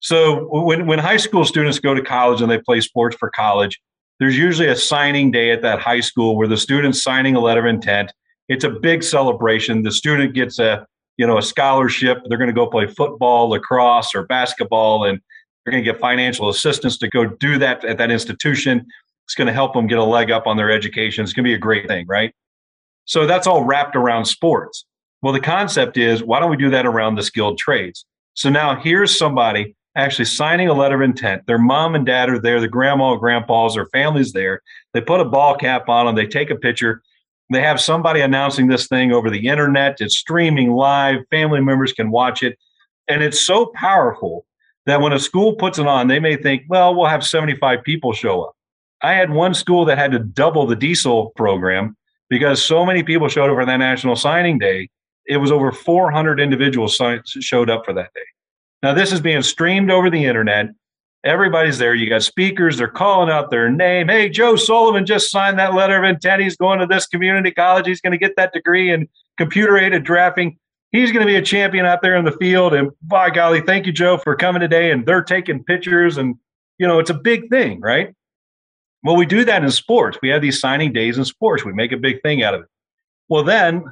So 0.00 0.48
when, 0.50 0.86
when 0.86 0.98
high 0.98 1.16
school 1.16 1.46
students 1.46 1.78
go 1.78 1.94
to 1.94 2.02
college 2.02 2.42
and 2.42 2.50
they 2.50 2.58
play 2.58 2.80
sports 2.82 3.16
for 3.16 3.30
college, 3.30 3.80
there's 4.20 4.36
usually 4.36 4.68
a 4.68 4.76
signing 4.76 5.30
day 5.30 5.50
at 5.50 5.62
that 5.62 5.80
high 5.80 6.00
school 6.00 6.36
where 6.36 6.46
the 6.46 6.58
student's 6.58 7.02
signing 7.02 7.36
a 7.36 7.40
letter 7.40 7.60
of 7.60 7.66
intent. 7.66 8.12
It's 8.48 8.64
a 8.64 8.70
big 8.70 9.02
celebration. 9.02 9.82
The 9.82 9.92
student 9.92 10.34
gets 10.34 10.58
a 10.58 10.86
you 11.16 11.26
know 11.26 11.38
a 11.38 11.42
scholarship. 11.42 12.18
They're 12.26 12.38
going 12.38 12.48
to 12.48 12.54
go 12.54 12.66
play 12.66 12.86
football, 12.86 13.48
lacrosse, 13.48 14.14
or 14.14 14.24
basketball, 14.26 15.04
and 15.04 15.20
they're 15.64 15.72
going 15.72 15.84
to 15.84 15.90
get 15.90 16.00
financial 16.00 16.48
assistance 16.48 16.98
to 16.98 17.08
go 17.08 17.24
do 17.24 17.58
that 17.58 17.84
at 17.84 17.98
that 17.98 18.10
institution. 18.10 18.86
It's 19.24 19.34
going 19.34 19.46
to 19.46 19.52
help 19.52 19.72
them 19.72 19.86
get 19.86 19.98
a 19.98 20.04
leg 20.04 20.30
up 20.30 20.46
on 20.46 20.56
their 20.56 20.70
education. 20.70 21.24
It's 21.24 21.32
going 21.32 21.44
to 21.44 21.48
be 21.48 21.54
a 21.54 21.58
great 21.58 21.88
thing, 21.88 22.06
right? 22.06 22.34
So 23.06 23.26
that's 23.26 23.46
all 23.46 23.64
wrapped 23.64 23.96
around 23.96 24.26
sports. 24.26 24.84
Well, 25.22 25.32
the 25.32 25.40
concept 25.40 25.96
is 25.96 26.22
why 26.22 26.40
don't 26.40 26.50
we 26.50 26.56
do 26.56 26.70
that 26.70 26.86
around 26.86 27.14
the 27.14 27.22
skilled 27.22 27.58
trades? 27.58 28.04
So 28.34 28.50
now 28.50 28.76
here's 28.76 29.16
somebody 29.16 29.74
actually 29.96 30.24
signing 30.26 30.68
a 30.68 30.74
letter 30.74 30.96
of 30.96 31.02
intent. 31.02 31.46
Their 31.46 31.58
mom 31.58 31.94
and 31.94 32.04
dad 32.04 32.28
are 32.28 32.38
there, 32.38 32.60
the 32.60 32.68
grandma, 32.68 33.12
and 33.12 33.20
grandpas, 33.20 33.74
their 33.74 33.86
family's 33.86 34.32
there. 34.32 34.60
They 34.92 35.00
put 35.00 35.20
a 35.20 35.24
ball 35.24 35.56
cap 35.56 35.88
on 35.88 36.06
them, 36.06 36.14
they 36.14 36.26
take 36.26 36.50
a 36.50 36.56
picture. 36.56 37.02
They 37.50 37.60
have 37.60 37.80
somebody 37.80 38.20
announcing 38.20 38.66
this 38.66 38.88
thing 38.88 39.12
over 39.12 39.30
the 39.30 39.46
internet. 39.48 40.00
It's 40.00 40.18
streaming 40.18 40.72
live, 40.72 41.20
family 41.30 41.60
members 41.60 41.92
can 41.92 42.10
watch 42.10 42.42
it. 42.42 42.58
And 43.06 43.22
it's 43.22 43.40
so 43.40 43.66
powerful 43.74 44.46
that 44.86 45.00
when 45.00 45.12
a 45.12 45.18
school 45.18 45.54
puts 45.54 45.78
it 45.78 45.86
on, 45.86 46.08
they 46.08 46.20
may 46.20 46.36
think, 46.36 46.64
well, 46.68 46.94
we'll 46.94 47.08
have 47.08 47.24
75 47.24 47.82
people 47.82 48.12
show 48.12 48.42
up. 48.42 48.54
I 49.02 49.12
had 49.12 49.30
one 49.30 49.54
school 49.54 49.84
that 49.86 49.98
had 49.98 50.12
to 50.12 50.18
double 50.18 50.66
the 50.66 50.76
diesel 50.76 51.30
program 51.36 51.96
because 52.28 52.64
so 52.64 52.84
many 52.84 53.02
people 53.02 53.28
showed 53.28 53.50
up 53.50 53.56
for 53.56 53.66
that 53.66 53.76
national 53.76 54.16
signing 54.16 54.58
day 54.58 54.88
it 55.26 55.38
was 55.38 55.50
over 55.50 55.72
400 55.72 56.40
individuals 56.40 57.00
showed 57.24 57.70
up 57.70 57.84
for 57.84 57.92
that 57.94 58.12
day. 58.14 58.20
Now, 58.82 58.92
this 58.92 59.12
is 59.12 59.20
being 59.20 59.42
streamed 59.42 59.90
over 59.90 60.10
the 60.10 60.24
internet. 60.24 60.66
Everybody's 61.24 61.78
there. 61.78 61.94
You 61.94 62.08
got 62.10 62.22
speakers. 62.22 62.76
They're 62.76 62.88
calling 62.88 63.30
out 63.30 63.50
their 63.50 63.70
name. 63.70 64.08
Hey, 64.08 64.28
Joe 64.28 64.56
Sullivan 64.56 65.06
just 65.06 65.30
signed 65.30 65.58
that 65.58 65.72
letter 65.72 65.96
of 65.96 66.04
intent. 66.04 66.42
He's 66.42 66.56
going 66.56 66.80
to 66.80 66.86
this 66.86 67.06
community 67.06 67.50
college. 67.50 67.86
He's 67.86 68.02
going 68.02 68.12
to 68.12 68.18
get 68.18 68.36
that 68.36 68.52
degree 68.52 68.92
in 68.92 69.08
computer 69.38 69.78
aided 69.78 70.04
drafting. 70.04 70.58
He's 70.94 71.10
going 71.10 71.26
to 71.26 71.26
be 71.26 71.34
a 71.34 71.42
champion 71.42 71.86
out 71.86 72.02
there 72.02 72.14
in 72.14 72.24
the 72.24 72.30
field. 72.30 72.72
And 72.72 72.92
by 73.02 73.28
golly, 73.28 73.60
thank 73.60 73.84
you, 73.84 73.90
Joe, 73.92 74.16
for 74.16 74.36
coming 74.36 74.60
today. 74.60 74.92
And 74.92 75.04
they're 75.04 75.24
taking 75.24 75.64
pictures. 75.64 76.18
And, 76.18 76.36
you 76.78 76.86
know, 76.86 77.00
it's 77.00 77.10
a 77.10 77.14
big 77.14 77.50
thing, 77.50 77.80
right? 77.80 78.14
Well, 79.02 79.16
we 79.16 79.26
do 79.26 79.44
that 79.44 79.64
in 79.64 79.70
sports. 79.72 80.18
We 80.22 80.28
have 80.28 80.40
these 80.40 80.60
signing 80.60 80.92
days 80.92 81.18
in 81.18 81.24
sports. 81.24 81.64
We 81.64 81.72
make 81.72 81.90
a 81.90 81.96
big 81.96 82.22
thing 82.22 82.44
out 82.44 82.54
of 82.54 82.60
it. 82.60 82.68
Well, 83.28 83.42
then 83.42 83.84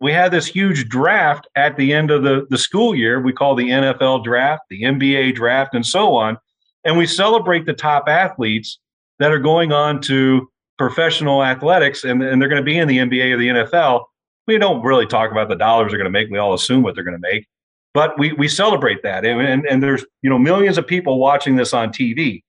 we 0.00 0.12
had 0.12 0.30
this 0.30 0.46
huge 0.46 0.88
draft 0.88 1.48
at 1.56 1.76
the 1.76 1.92
end 1.92 2.12
of 2.12 2.22
the, 2.22 2.46
the 2.48 2.58
school 2.58 2.94
year. 2.94 3.20
We 3.20 3.32
call 3.32 3.56
the 3.56 3.68
NFL 3.68 4.22
draft, 4.22 4.62
the 4.70 4.82
NBA 4.82 5.34
draft, 5.34 5.74
and 5.74 5.84
so 5.84 6.14
on. 6.14 6.38
And 6.84 6.96
we 6.96 7.08
celebrate 7.08 7.66
the 7.66 7.72
top 7.72 8.04
athletes 8.06 8.78
that 9.18 9.32
are 9.32 9.40
going 9.40 9.72
on 9.72 10.00
to 10.02 10.48
professional 10.78 11.42
athletics 11.42 12.04
and, 12.04 12.22
and 12.22 12.40
they're 12.40 12.48
going 12.48 12.62
to 12.62 12.64
be 12.64 12.78
in 12.78 12.86
the 12.86 12.98
NBA 12.98 13.32
or 13.32 13.36
the 13.36 13.48
NFL. 13.48 14.04
We 14.50 14.58
don't 14.58 14.82
really 14.82 15.06
talk 15.06 15.30
about 15.30 15.48
the 15.48 15.54
dollars 15.54 15.92
they're 15.92 15.98
going 15.98 16.12
to 16.12 16.18
make. 16.18 16.28
We 16.28 16.38
all 16.38 16.54
assume 16.54 16.82
what 16.82 16.96
they're 16.96 17.04
going 17.04 17.16
to 17.16 17.20
make. 17.20 17.46
But 17.94 18.18
we, 18.18 18.32
we 18.32 18.48
celebrate 18.48 19.02
that. 19.04 19.24
And, 19.24 19.40
and, 19.40 19.64
and 19.64 19.82
there's 19.82 20.04
you 20.22 20.30
know 20.30 20.38
millions 20.38 20.76
of 20.76 20.86
people 20.86 21.18
watching 21.18 21.54
this 21.54 21.72
on 21.72 21.90
TV. 21.90 22.42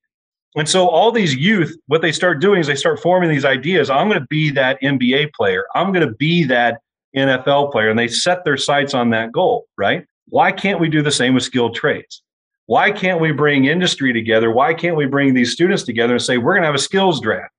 And 0.56 0.68
so 0.68 0.88
all 0.88 1.12
these 1.12 1.36
youth, 1.36 1.78
what 1.86 2.02
they 2.02 2.12
start 2.12 2.42
doing 2.42 2.60
is 2.60 2.68
they 2.68 2.76
start 2.76 3.00
forming 3.00 3.30
these 3.30 3.46
ideas. 3.46 3.90
I'm 3.90 4.10
going 4.10 4.20
to 4.20 4.28
be 4.32 4.50
that 4.52 4.82
NBA 4.82 5.34
player. 5.34 5.66
I'm 5.76 5.94
going 5.94 6.08
to 6.08 6.16
be 6.16 6.44
that 6.46 6.82
NFL 7.16 7.72
player 7.72 7.90
and 7.90 8.00
they 8.00 8.08
set 8.08 8.44
their 8.44 8.58
sights 8.58 8.94
on 8.94 9.12
that 9.12 9.32
goal, 9.32 9.68
right? 9.78 10.06
Why 10.28 10.52
can't 10.52 10.80
we 10.80 10.90
do 10.90 11.02
the 11.02 11.12
same 11.12 11.36
with 11.36 11.44
skilled 11.44 11.76
trades? 11.76 12.24
Why 12.66 12.92
can't 12.92 13.22
we 13.22 13.32
bring 13.32 13.66
industry 13.66 14.12
together? 14.12 14.52
Why 14.52 14.74
can't 14.74 14.96
we 14.96 15.06
bring 15.06 15.34
these 15.34 15.52
students 15.52 15.84
together 15.84 16.14
and 16.14 16.22
say, 16.22 16.38
we're 16.38 16.54
going 16.54 16.64
to 16.64 16.68
have 16.68 16.76
a 16.76 16.80
skills 16.80 17.22
draft? 17.22 17.54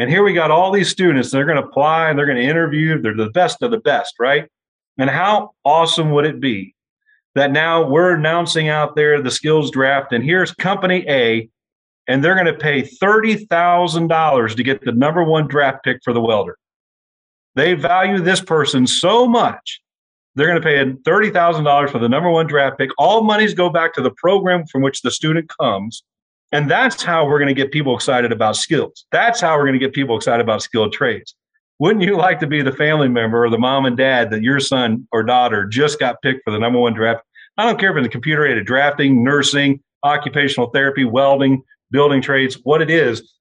And 0.00 0.08
here 0.08 0.22
we 0.22 0.32
got 0.32 0.50
all 0.50 0.72
these 0.72 0.88
students, 0.88 1.30
they're 1.30 1.44
going 1.44 1.60
to 1.60 1.68
apply 1.68 2.08
and 2.08 2.18
they're 2.18 2.24
going 2.24 2.38
to 2.38 2.42
interview. 2.42 3.02
They're 3.02 3.14
the 3.14 3.28
best 3.28 3.60
of 3.60 3.70
the 3.70 3.80
best, 3.80 4.14
right? 4.18 4.48
And 4.96 5.10
how 5.10 5.50
awesome 5.62 6.12
would 6.12 6.24
it 6.24 6.40
be 6.40 6.74
that 7.34 7.52
now 7.52 7.86
we're 7.86 8.14
announcing 8.14 8.70
out 8.70 8.96
there 8.96 9.20
the 9.20 9.30
skills 9.30 9.70
draft, 9.70 10.12
and 10.14 10.24
here's 10.24 10.52
company 10.52 11.04
A, 11.06 11.50
and 12.08 12.24
they're 12.24 12.34
going 12.34 12.46
to 12.46 12.54
pay 12.54 12.80
$30,000 12.80 14.56
to 14.56 14.62
get 14.62 14.82
the 14.82 14.92
number 14.92 15.22
one 15.22 15.46
draft 15.46 15.84
pick 15.84 15.98
for 16.02 16.14
the 16.14 16.20
welder. 16.20 16.56
They 17.54 17.74
value 17.74 18.20
this 18.20 18.40
person 18.40 18.86
so 18.86 19.28
much. 19.28 19.82
They're 20.34 20.46
going 20.46 20.62
to 20.62 20.66
pay 20.66 20.82
$30,000 20.82 21.90
for 21.90 21.98
the 21.98 22.08
number 22.08 22.30
one 22.30 22.46
draft 22.46 22.78
pick. 22.78 22.88
All 22.96 23.22
monies 23.22 23.52
go 23.52 23.68
back 23.68 23.92
to 23.94 24.02
the 24.02 24.12
program 24.12 24.64
from 24.66 24.80
which 24.80 25.02
the 25.02 25.10
student 25.10 25.50
comes. 25.60 26.02
And 26.52 26.70
that's 26.70 27.02
how 27.02 27.26
we're 27.26 27.38
going 27.38 27.54
to 27.54 27.60
get 27.60 27.70
people 27.70 27.94
excited 27.94 28.32
about 28.32 28.56
skills. 28.56 29.06
That's 29.12 29.40
how 29.40 29.56
we're 29.56 29.66
going 29.66 29.78
to 29.78 29.84
get 29.84 29.92
people 29.92 30.16
excited 30.16 30.42
about 30.42 30.62
skilled 30.62 30.92
trades. 30.92 31.34
Wouldn't 31.78 32.04
you 32.04 32.16
like 32.16 32.40
to 32.40 32.46
be 32.46 32.60
the 32.60 32.72
family 32.72 33.08
member 33.08 33.44
or 33.44 33.50
the 33.50 33.58
mom 33.58 33.86
and 33.86 33.96
dad 33.96 34.30
that 34.32 34.42
your 34.42 34.60
son 34.60 35.06
or 35.12 35.22
daughter 35.22 35.64
just 35.64 35.98
got 35.98 36.20
picked 36.22 36.42
for 36.44 36.50
the 36.50 36.58
number 36.58 36.78
one 36.78 36.92
draft? 36.92 37.22
I 37.56 37.64
don't 37.64 37.78
care 37.78 37.96
if 37.96 38.04
it's 38.04 38.12
computer 38.12 38.46
aided 38.46 38.66
drafting, 38.66 39.24
nursing, 39.24 39.80
occupational 40.02 40.70
therapy, 40.70 41.04
welding, 41.04 41.62
building 41.90 42.20
trades, 42.20 42.58
what 42.64 42.82
it 42.82 42.90
is. 42.90 43.34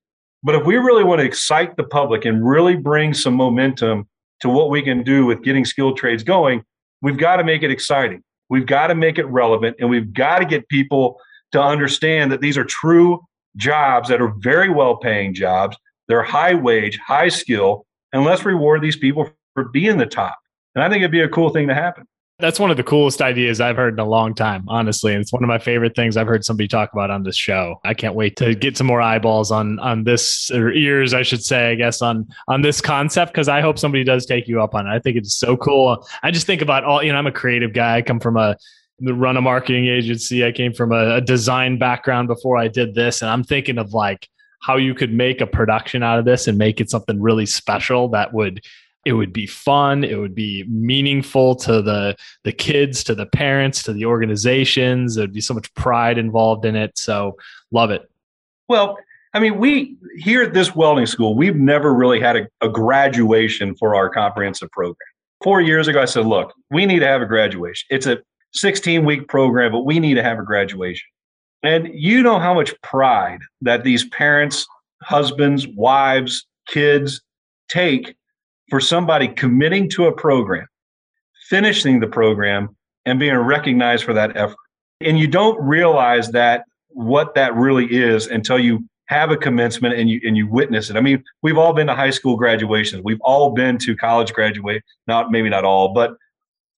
But 0.43 0.55
if 0.55 0.65
we 0.65 0.77
really 0.77 1.03
want 1.03 1.19
to 1.19 1.25
excite 1.25 1.75
the 1.75 1.83
public 1.83 2.25
and 2.25 2.47
really 2.47 2.75
bring 2.75 3.13
some 3.13 3.33
momentum 3.33 4.07
to 4.41 4.49
what 4.49 4.69
we 4.69 4.81
can 4.81 5.03
do 5.03 5.25
with 5.25 5.43
getting 5.43 5.65
skilled 5.65 5.97
trades 5.97 6.23
going, 6.23 6.63
we've 7.01 7.17
got 7.17 7.37
to 7.37 7.43
make 7.43 7.63
it 7.63 7.71
exciting. 7.71 8.23
We've 8.49 8.65
got 8.65 8.87
to 8.87 8.95
make 8.95 9.17
it 9.17 9.25
relevant 9.25 9.77
and 9.79 9.89
we've 9.89 10.13
got 10.13 10.39
to 10.39 10.45
get 10.45 10.67
people 10.69 11.19
to 11.51 11.61
understand 11.61 12.31
that 12.31 12.41
these 12.41 12.57
are 12.57 12.63
true 12.63 13.19
jobs 13.55 14.09
that 14.09 14.21
are 14.21 14.33
very 14.39 14.69
well 14.69 14.97
paying 14.97 15.33
jobs. 15.33 15.77
They're 16.07 16.23
high 16.23 16.53
wage, 16.53 16.97
high 16.97 17.29
skill, 17.29 17.85
and 18.13 18.23
let's 18.23 18.45
reward 18.45 18.81
these 18.81 18.97
people 18.97 19.29
for 19.53 19.65
being 19.65 19.97
the 19.97 20.05
top. 20.05 20.37
And 20.75 20.83
I 20.83 20.89
think 20.89 21.01
it'd 21.01 21.11
be 21.11 21.21
a 21.21 21.29
cool 21.29 21.49
thing 21.49 21.67
to 21.67 21.75
happen. 21.75 22.05
That's 22.39 22.57
one 22.57 22.71
of 22.71 22.77
the 22.77 22.83
coolest 22.83 23.21
ideas 23.21 23.59
I've 23.59 23.75
heard 23.75 23.95
in 23.95 23.99
a 23.99 24.07
long 24.07 24.33
time, 24.33 24.63
honestly. 24.69 25.11
And 25.11 25.21
it's 25.21 25.33
one 25.33 25.43
of 25.43 25.49
my 25.49 25.59
favorite 25.59 25.93
things 25.93 26.15
I've 26.15 26.27
heard 26.27 26.45
somebody 26.45 26.69
talk 26.69 26.93
about 26.93 27.11
on 27.11 27.23
this 27.23 27.35
show. 27.35 27.81
I 27.83 27.93
can't 27.93 28.15
wait 28.15 28.37
to 28.37 28.55
get 28.55 28.77
some 28.77 28.87
more 28.87 29.01
eyeballs 29.01 29.51
on 29.51 29.77
on 29.79 30.05
this 30.05 30.49
or 30.49 30.71
ears, 30.71 31.13
I 31.13 31.21
should 31.21 31.43
say, 31.43 31.71
I 31.71 31.75
guess, 31.75 32.01
on 32.01 32.29
on 32.47 32.61
this 32.61 32.79
concept 32.79 33.33
because 33.33 33.49
I 33.49 33.59
hope 33.59 33.77
somebody 33.77 34.05
does 34.05 34.25
take 34.25 34.47
you 34.47 34.61
up 34.61 34.73
on 34.73 34.87
it. 34.87 34.89
I 34.89 34.99
think 34.99 35.17
it's 35.17 35.35
so 35.35 35.57
cool. 35.57 36.07
I 36.23 36.31
just 36.31 36.47
think 36.47 36.61
about 36.61 36.85
all, 36.85 37.03
you 37.03 37.11
know, 37.11 37.17
I'm 37.17 37.27
a 37.27 37.31
creative 37.31 37.73
guy. 37.73 37.97
I 37.97 38.01
come 38.01 38.21
from 38.21 38.37
a 38.37 38.55
run 39.01 39.37
a 39.37 39.41
marketing 39.41 39.87
agency. 39.87 40.45
I 40.45 40.51
came 40.51 40.73
from 40.73 40.91
a, 40.91 41.15
a 41.15 41.21
design 41.21 41.77
background 41.77 42.27
before 42.27 42.57
I 42.57 42.67
did 42.67 42.95
this. 42.95 43.21
And 43.21 43.29
I'm 43.29 43.43
thinking 43.43 43.77
of 43.77 43.93
like 43.93 44.29
how 44.61 44.77
you 44.77 44.93
could 44.93 45.13
make 45.13 45.41
a 45.41 45.47
production 45.47 46.03
out 46.03 46.19
of 46.19 46.25
this 46.25 46.47
and 46.47 46.57
make 46.57 46.81
it 46.81 46.89
something 46.89 47.21
really 47.21 47.45
special 47.45 48.09
that 48.09 48.33
would 48.33 48.61
it 49.05 49.13
would 49.13 49.31
be 49.31 49.47
fun 49.47 50.03
it 50.03 50.19
would 50.19 50.35
be 50.35 50.65
meaningful 50.67 51.55
to 51.55 51.81
the 51.81 52.15
the 52.43 52.51
kids 52.51 53.03
to 53.03 53.15
the 53.15 53.25
parents 53.25 53.81
to 53.81 53.93
the 53.93 54.05
organizations 54.05 55.15
there'd 55.15 55.33
be 55.33 55.41
so 55.41 55.53
much 55.53 55.73
pride 55.73 56.17
involved 56.17 56.65
in 56.65 56.75
it 56.75 56.97
so 56.97 57.37
love 57.71 57.91
it 57.91 58.09
well 58.67 58.97
i 59.33 59.39
mean 59.39 59.57
we 59.57 59.95
here 60.17 60.43
at 60.43 60.53
this 60.53 60.75
welding 60.75 61.05
school 61.05 61.35
we've 61.35 61.55
never 61.55 61.93
really 61.93 62.19
had 62.19 62.35
a, 62.35 62.47
a 62.61 62.67
graduation 62.67 63.73
for 63.75 63.95
our 63.95 64.09
comprehensive 64.09 64.69
program 64.71 64.95
four 65.41 65.61
years 65.61 65.87
ago 65.87 66.01
i 66.01 66.05
said 66.05 66.25
look 66.25 66.53
we 66.69 66.85
need 66.85 66.99
to 66.99 67.07
have 67.07 67.21
a 67.21 67.25
graduation 67.25 67.87
it's 67.89 68.05
a 68.05 68.17
16 68.53 69.05
week 69.05 69.27
program 69.27 69.71
but 69.71 69.85
we 69.85 69.99
need 69.99 70.15
to 70.15 70.23
have 70.23 70.39
a 70.39 70.43
graduation 70.43 71.07
and 71.63 71.89
you 71.93 72.23
know 72.23 72.39
how 72.39 72.53
much 72.53 72.73
pride 72.81 73.39
that 73.61 73.83
these 73.83 74.07
parents 74.09 74.65
husbands 75.03 75.67
wives 75.75 76.45
kids 76.67 77.21
take 77.69 78.15
for 78.69 78.79
somebody 78.79 79.27
committing 79.27 79.89
to 79.89 80.05
a 80.05 80.11
program, 80.11 80.67
finishing 81.49 81.99
the 81.99 82.07
program, 82.07 82.75
and 83.05 83.19
being 83.19 83.35
recognized 83.35 84.03
for 84.03 84.13
that 84.13 84.35
effort. 84.37 84.57
And 85.01 85.17
you 85.17 85.27
don't 85.27 85.59
realize 85.61 86.31
that 86.31 86.65
what 86.89 87.35
that 87.35 87.55
really 87.55 87.85
is 87.85 88.27
until 88.27 88.59
you 88.59 88.85
have 89.07 89.31
a 89.31 89.37
commencement 89.37 89.95
and 89.95 90.09
you 90.09 90.19
and 90.23 90.37
you 90.37 90.47
witness 90.47 90.89
it. 90.89 90.95
I 90.95 91.01
mean, 91.01 91.23
we've 91.41 91.57
all 91.57 91.73
been 91.73 91.87
to 91.87 91.95
high 91.95 92.09
school 92.11 92.35
graduations. 92.35 93.03
We've 93.03 93.21
all 93.21 93.51
been 93.51 93.77
to 93.79 93.95
college 93.95 94.33
graduate, 94.33 94.83
not 95.07 95.31
maybe 95.31 95.49
not 95.49 95.63
all, 95.63 95.93
but 95.93 96.15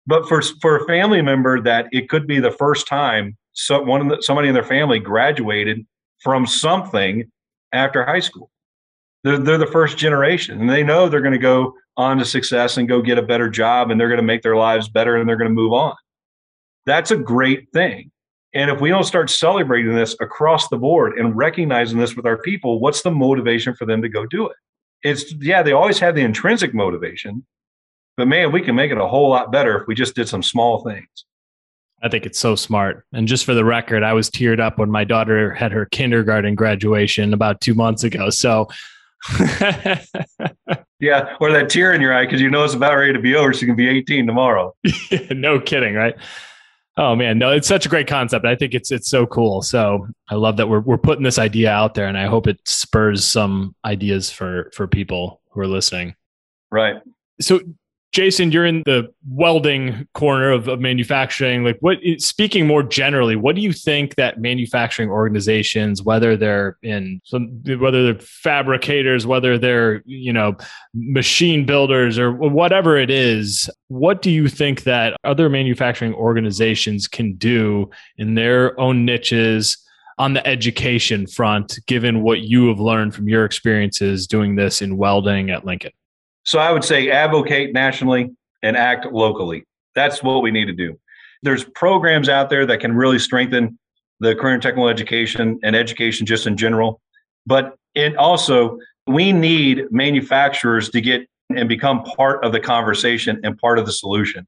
but 0.06 0.28
for 0.28 0.42
for 0.60 0.76
a 0.76 0.86
family 0.86 1.22
member 1.22 1.60
that 1.60 1.86
it 1.92 2.08
could 2.08 2.26
be 2.26 2.40
the 2.40 2.50
first 2.50 2.86
time 2.86 3.36
so 3.52 3.82
one 3.82 4.08
the, 4.08 4.22
somebody 4.22 4.48
in 4.48 4.54
their 4.54 4.64
family 4.64 4.98
graduated 4.98 5.86
from 6.22 6.46
something 6.46 7.30
after 7.72 8.04
high 8.04 8.20
school. 8.20 8.50
They're, 9.24 9.38
they're 9.38 9.58
the 9.58 9.66
first 9.66 9.98
generation 9.98 10.60
and 10.60 10.70
they 10.70 10.82
know 10.82 11.08
they're 11.08 11.20
going 11.20 11.32
to 11.32 11.38
go 11.38 11.74
on 11.96 12.18
to 12.18 12.24
success 12.24 12.76
and 12.76 12.88
go 12.88 13.02
get 13.02 13.18
a 13.18 13.22
better 13.22 13.50
job 13.50 13.90
and 13.90 14.00
they're 14.00 14.08
going 14.08 14.18
to 14.20 14.26
make 14.26 14.42
their 14.42 14.56
lives 14.56 14.88
better 14.88 15.16
and 15.16 15.28
they're 15.28 15.36
going 15.36 15.50
to 15.50 15.54
move 15.54 15.72
on. 15.72 15.94
That's 16.86 17.10
a 17.10 17.16
great 17.16 17.68
thing. 17.72 18.10
And 18.54 18.70
if 18.70 18.80
we 18.80 18.88
don't 18.88 19.04
start 19.04 19.30
celebrating 19.30 19.94
this 19.94 20.16
across 20.20 20.68
the 20.68 20.78
board 20.78 21.18
and 21.18 21.36
recognizing 21.36 21.98
this 21.98 22.16
with 22.16 22.26
our 22.26 22.38
people, 22.38 22.80
what's 22.80 23.02
the 23.02 23.10
motivation 23.10 23.74
for 23.74 23.84
them 23.84 24.02
to 24.02 24.08
go 24.08 24.26
do 24.26 24.46
it? 24.46 24.56
It's, 25.02 25.32
yeah, 25.34 25.62
they 25.62 25.72
always 25.72 25.98
have 26.00 26.14
the 26.14 26.22
intrinsic 26.22 26.74
motivation, 26.74 27.46
but 28.20 28.28
man, 28.28 28.52
we 28.52 28.60
can 28.60 28.74
make 28.74 28.90
it 28.90 28.98
a 28.98 29.06
whole 29.06 29.30
lot 29.30 29.50
better 29.50 29.80
if 29.80 29.86
we 29.88 29.94
just 29.94 30.14
did 30.14 30.28
some 30.28 30.42
small 30.42 30.84
things. 30.84 31.08
I 32.02 32.08
think 32.08 32.26
it's 32.26 32.38
so 32.38 32.54
smart. 32.54 33.06
And 33.14 33.26
just 33.26 33.46
for 33.46 33.54
the 33.54 33.64
record, 33.64 34.02
I 34.02 34.12
was 34.12 34.30
teared 34.30 34.60
up 34.60 34.78
when 34.78 34.90
my 34.90 35.04
daughter 35.04 35.54
had 35.54 35.72
her 35.72 35.86
kindergarten 35.86 36.54
graduation 36.54 37.32
about 37.32 37.62
two 37.62 37.74
months 37.74 38.04
ago. 38.04 38.28
So 38.28 38.68
yeah, 41.00 41.36
or 41.40 41.50
that 41.52 41.68
tear 41.68 41.92
in 41.94 42.00
your 42.00 42.14
eye 42.14 42.26
because 42.26 42.42
you 42.42 42.50
know 42.50 42.64
it's 42.64 42.74
about 42.74 42.94
ready 42.94 43.12
to 43.14 43.18
be 43.18 43.34
over, 43.34 43.52
so 43.52 43.60
you 43.60 43.66
can 43.66 43.76
be 43.76 43.88
18 43.88 44.26
tomorrow. 44.26 44.74
no 45.30 45.60
kidding, 45.60 45.94
right? 45.94 46.14
Oh 46.96 47.14
man, 47.16 47.38
no, 47.38 47.50
it's 47.50 47.68
such 47.68 47.86
a 47.86 47.88
great 47.88 48.06
concept. 48.06 48.44
I 48.44 48.56
think 48.56 48.74
it's 48.74 48.90
it's 48.90 49.08
so 49.08 49.26
cool. 49.26 49.62
So 49.62 50.06
I 50.28 50.34
love 50.34 50.56
that 50.58 50.68
we're 50.68 50.80
we're 50.80 50.98
putting 50.98 51.24
this 51.24 51.38
idea 51.38 51.70
out 51.70 51.94
there, 51.94 52.06
and 52.06 52.18
I 52.18 52.26
hope 52.26 52.46
it 52.46 52.60
spurs 52.66 53.26
some 53.26 53.74
ideas 53.84 54.30
for 54.30 54.70
for 54.74 54.86
people 54.86 55.40
who 55.50 55.60
are 55.60 55.66
listening. 55.66 56.14
Right. 56.70 56.96
So 57.40 57.60
Jason, 58.12 58.50
you're 58.50 58.66
in 58.66 58.82
the 58.86 59.08
welding 59.28 60.08
corner 60.14 60.50
of, 60.50 60.66
of, 60.66 60.80
manufacturing. 60.80 61.62
Like, 61.62 61.76
what? 61.78 61.98
Eh, 62.04 62.16
speaking 62.18 62.66
more 62.66 62.82
generally, 62.82 63.36
what 63.36 63.54
do 63.54 63.62
you 63.62 63.72
think 63.72 64.16
that 64.16 64.40
manufacturing 64.40 65.08
organizations, 65.10 66.02
whether 66.02 66.36
they're 66.36 66.76
in 66.82 67.20
some, 67.24 67.62
whether 67.78 68.02
they're 68.02 68.20
fabricators, 68.20 69.26
whether 69.26 69.58
they're 69.58 70.02
you 70.06 70.32
know 70.32 70.56
machine 70.92 71.64
builders 71.64 72.18
or 72.18 72.32
whatever 72.32 72.96
it 72.96 73.10
is, 73.10 73.70
what 73.86 74.22
do 74.22 74.30
you 74.30 74.48
think 74.48 74.82
that 74.82 75.16
other 75.22 75.48
manufacturing 75.48 76.14
organizations 76.14 77.06
can 77.06 77.34
do 77.34 77.88
in 78.16 78.34
their 78.34 78.78
own 78.78 79.04
niches? 79.04 79.76
on 80.18 80.34
the 80.34 80.46
education 80.46 81.26
front, 81.26 81.78
given 81.86 82.20
what 82.20 82.40
you 82.40 82.68
have 82.68 82.78
learned 82.78 83.14
from 83.14 83.26
your 83.26 83.46
experiences 83.46 84.26
doing 84.26 84.54
this 84.54 84.82
in 84.82 84.98
welding 84.98 85.48
at 85.48 85.64
Lincoln? 85.64 85.92
So 86.44 86.58
I 86.58 86.72
would 86.72 86.84
say 86.84 87.10
advocate 87.10 87.72
nationally 87.72 88.30
and 88.62 88.76
act 88.76 89.06
locally. 89.06 89.64
That's 89.94 90.22
what 90.22 90.42
we 90.42 90.50
need 90.50 90.66
to 90.66 90.72
do. 90.72 90.98
There's 91.42 91.64
programs 91.64 92.28
out 92.28 92.50
there 92.50 92.66
that 92.66 92.80
can 92.80 92.94
really 92.94 93.18
strengthen 93.18 93.78
the 94.20 94.34
current 94.34 94.62
technical 94.62 94.88
education 94.88 95.58
and 95.62 95.74
education 95.74 96.26
just 96.26 96.46
in 96.46 96.56
general. 96.56 97.00
But 97.46 97.76
it 97.94 98.16
also, 98.16 98.78
we 99.06 99.32
need 99.32 99.84
manufacturers 99.90 100.90
to 100.90 101.00
get 101.00 101.26
and 101.56 101.68
become 101.68 102.04
part 102.04 102.44
of 102.44 102.52
the 102.52 102.60
conversation 102.60 103.40
and 103.42 103.58
part 103.58 103.78
of 103.78 103.86
the 103.86 103.92
solution. 103.92 104.46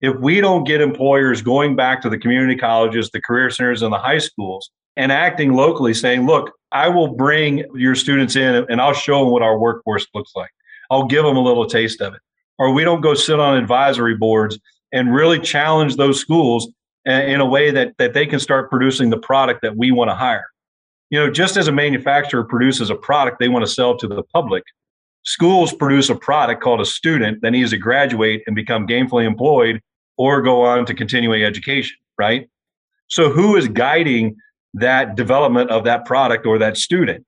If 0.00 0.16
we 0.20 0.40
don't 0.40 0.64
get 0.64 0.80
employers 0.80 1.42
going 1.42 1.76
back 1.76 2.02
to 2.02 2.10
the 2.10 2.18
community 2.18 2.56
colleges, 2.56 3.10
the 3.10 3.20
career 3.20 3.50
centers, 3.50 3.82
and 3.82 3.92
the 3.92 3.98
high 3.98 4.18
schools 4.18 4.70
and 4.96 5.10
acting 5.10 5.54
locally, 5.54 5.94
saying, 5.94 6.26
look, 6.26 6.52
I 6.70 6.88
will 6.88 7.08
bring 7.08 7.64
your 7.74 7.94
students 7.94 8.36
in 8.36 8.66
and 8.68 8.80
I'll 8.80 8.92
show 8.92 9.20
them 9.20 9.30
what 9.30 9.42
our 9.42 9.58
workforce 9.58 10.06
looks 10.14 10.32
like. 10.36 10.50
I'll 10.90 11.06
give 11.06 11.24
them 11.24 11.36
a 11.36 11.40
little 11.40 11.66
taste 11.66 12.00
of 12.00 12.14
it. 12.14 12.20
Or 12.58 12.72
we 12.72 12.84
don't 12.84 13.00
go 13.00 13.14
sit 13.14 13.40
on 13.40 13.56
advisory 13.56 14.16
boards 14.16 14.58
and 14.92 15.12
really 15.12 15.40
challenge 15.40 15.96
those 15.96 16.20
schools 16.20 16.68
in 17.04 17.40
a 17.40 17.46
way 17.46 17.70
that, 17.70 17.96
that 17.98 18.14
they 18.14 18.26
can 18.26 18.40
start 18.40 18.70
producing 18.70 19.10
the 19.10 19.18
product 19.18 19.60
that 19.62 19.76
we 19.76 19.90
want 19.90 20.10
to 20.10 20.14
hire. 20.14 20.46
You 21.10 21.18
know, 21.18 21.30
just 21.30 21.56
as 21.56 21.68
a 21.68 21.72
manufacturer 21.72 22.44
produces 22.44 22.90
a 22.90 22.94
product 22.94 23.38
they 23.38 23.48
want 23.48 23.64
to 23.64 23.70
sell 23.70 23.96
to 23.98 24.08
the 24.08 24.22
public, 24.22 24.62
schools 25.24 25.72
produce 25.72 26.08
a 26.08 26.14
product 26.14 26.62
called 26.62 26.80
a 26.80 26.86
student 26.86 27.42
that 27.42 27.50
needs 27.50 27.70
to 27.70 27.76
graduate 27.76 28.42
and 28.46 28.56
become 28.56 28.86
gainfully 28.86 29.26
employed 29.26 29.80
or 30.16 30.40
go 30.42 30.62
on 30.62 30.86
to 30.86 30.94
continuing 30.94 31.42
education, 31.42 31.96
right? 32.18 32.48
So, 33.08 33.30
who 33.30 33.56
is 33.56 33.68
guiding 33.68 34.36
that 34.74 35.14
development 35.14 35.70
of 35.70 35.84
that 35.84 36.04
product 36.04 36.46
or 36.46 36.58
that 36.58 36.76
student? 36.76 37.26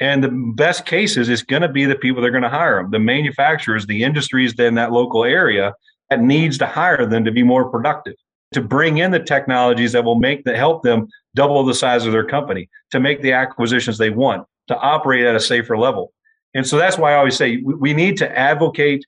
And 0.00 0.24
the 0.24 0.52
best 0.56 0.86
cases 0.86 1.28
is 1.28 1.42
going 1.42 1.62
to 1.62 1.68
be 1.68 1.84
the 1.84 1.94
people 1.94 2.20
that 2.22 2.28
are 2.28 2.32
going 2.32 2.42
to 2.42 2.48
hire 2.48 2.82
them, 2.82 2.90
the 2.90 2.98
manufacturers, 2.98 3.86
the 3.86 4.02
industries 4.02 4.58
in 4.58 4.74
that 4.74 4.92
local 4.92 5.24
area 5.24 5.74
that 6.10 6.20
needs 6.20 6.58
to 6.58 6.66
hire 6.66 7.06
them 7.06 7.24
to 7.24 7.30
be 7.30 7.42
more 7.42 7.70
productive, 7.70 8.14
to 8.52 8.60
bring 8.60 8.98
in 8.98 9.12
the 9.12 9.20
technologies 9.20 9.92
that 9.92 10.04
will 10.04 10.18
make 10.18 10.44
that 10.44 10.56
help 10.56 10.82
them 10.82 11.06
double 11.34 11.64
the 11.64 11.74
size 11.74 12.06
of 12.06 12.12
their 12.12 12.24
company, 12.24 12.68
to 12.90 12.98
make 12.98 13.22
the 13.22 13.32
acquisitions 13.32 13.98
they 13.98 14.10
want, 14.10 14.46
to 14.68 14.76
operate 14.78 15.24
at 15.24 15.36
a 15.36 15.40
safer 15.40 15.78
level. 15.78 16.12
And 16.54 16.66
so 16.66 16.76
that's 16.76 16.98
why 16.98 17.12
I 17.12 17.16
always 17.16 17.36
say 17.36 17.62
we 17.64 17.94
need 17.94 18.16
to 18.18 18.38
advocate 18.38 19.04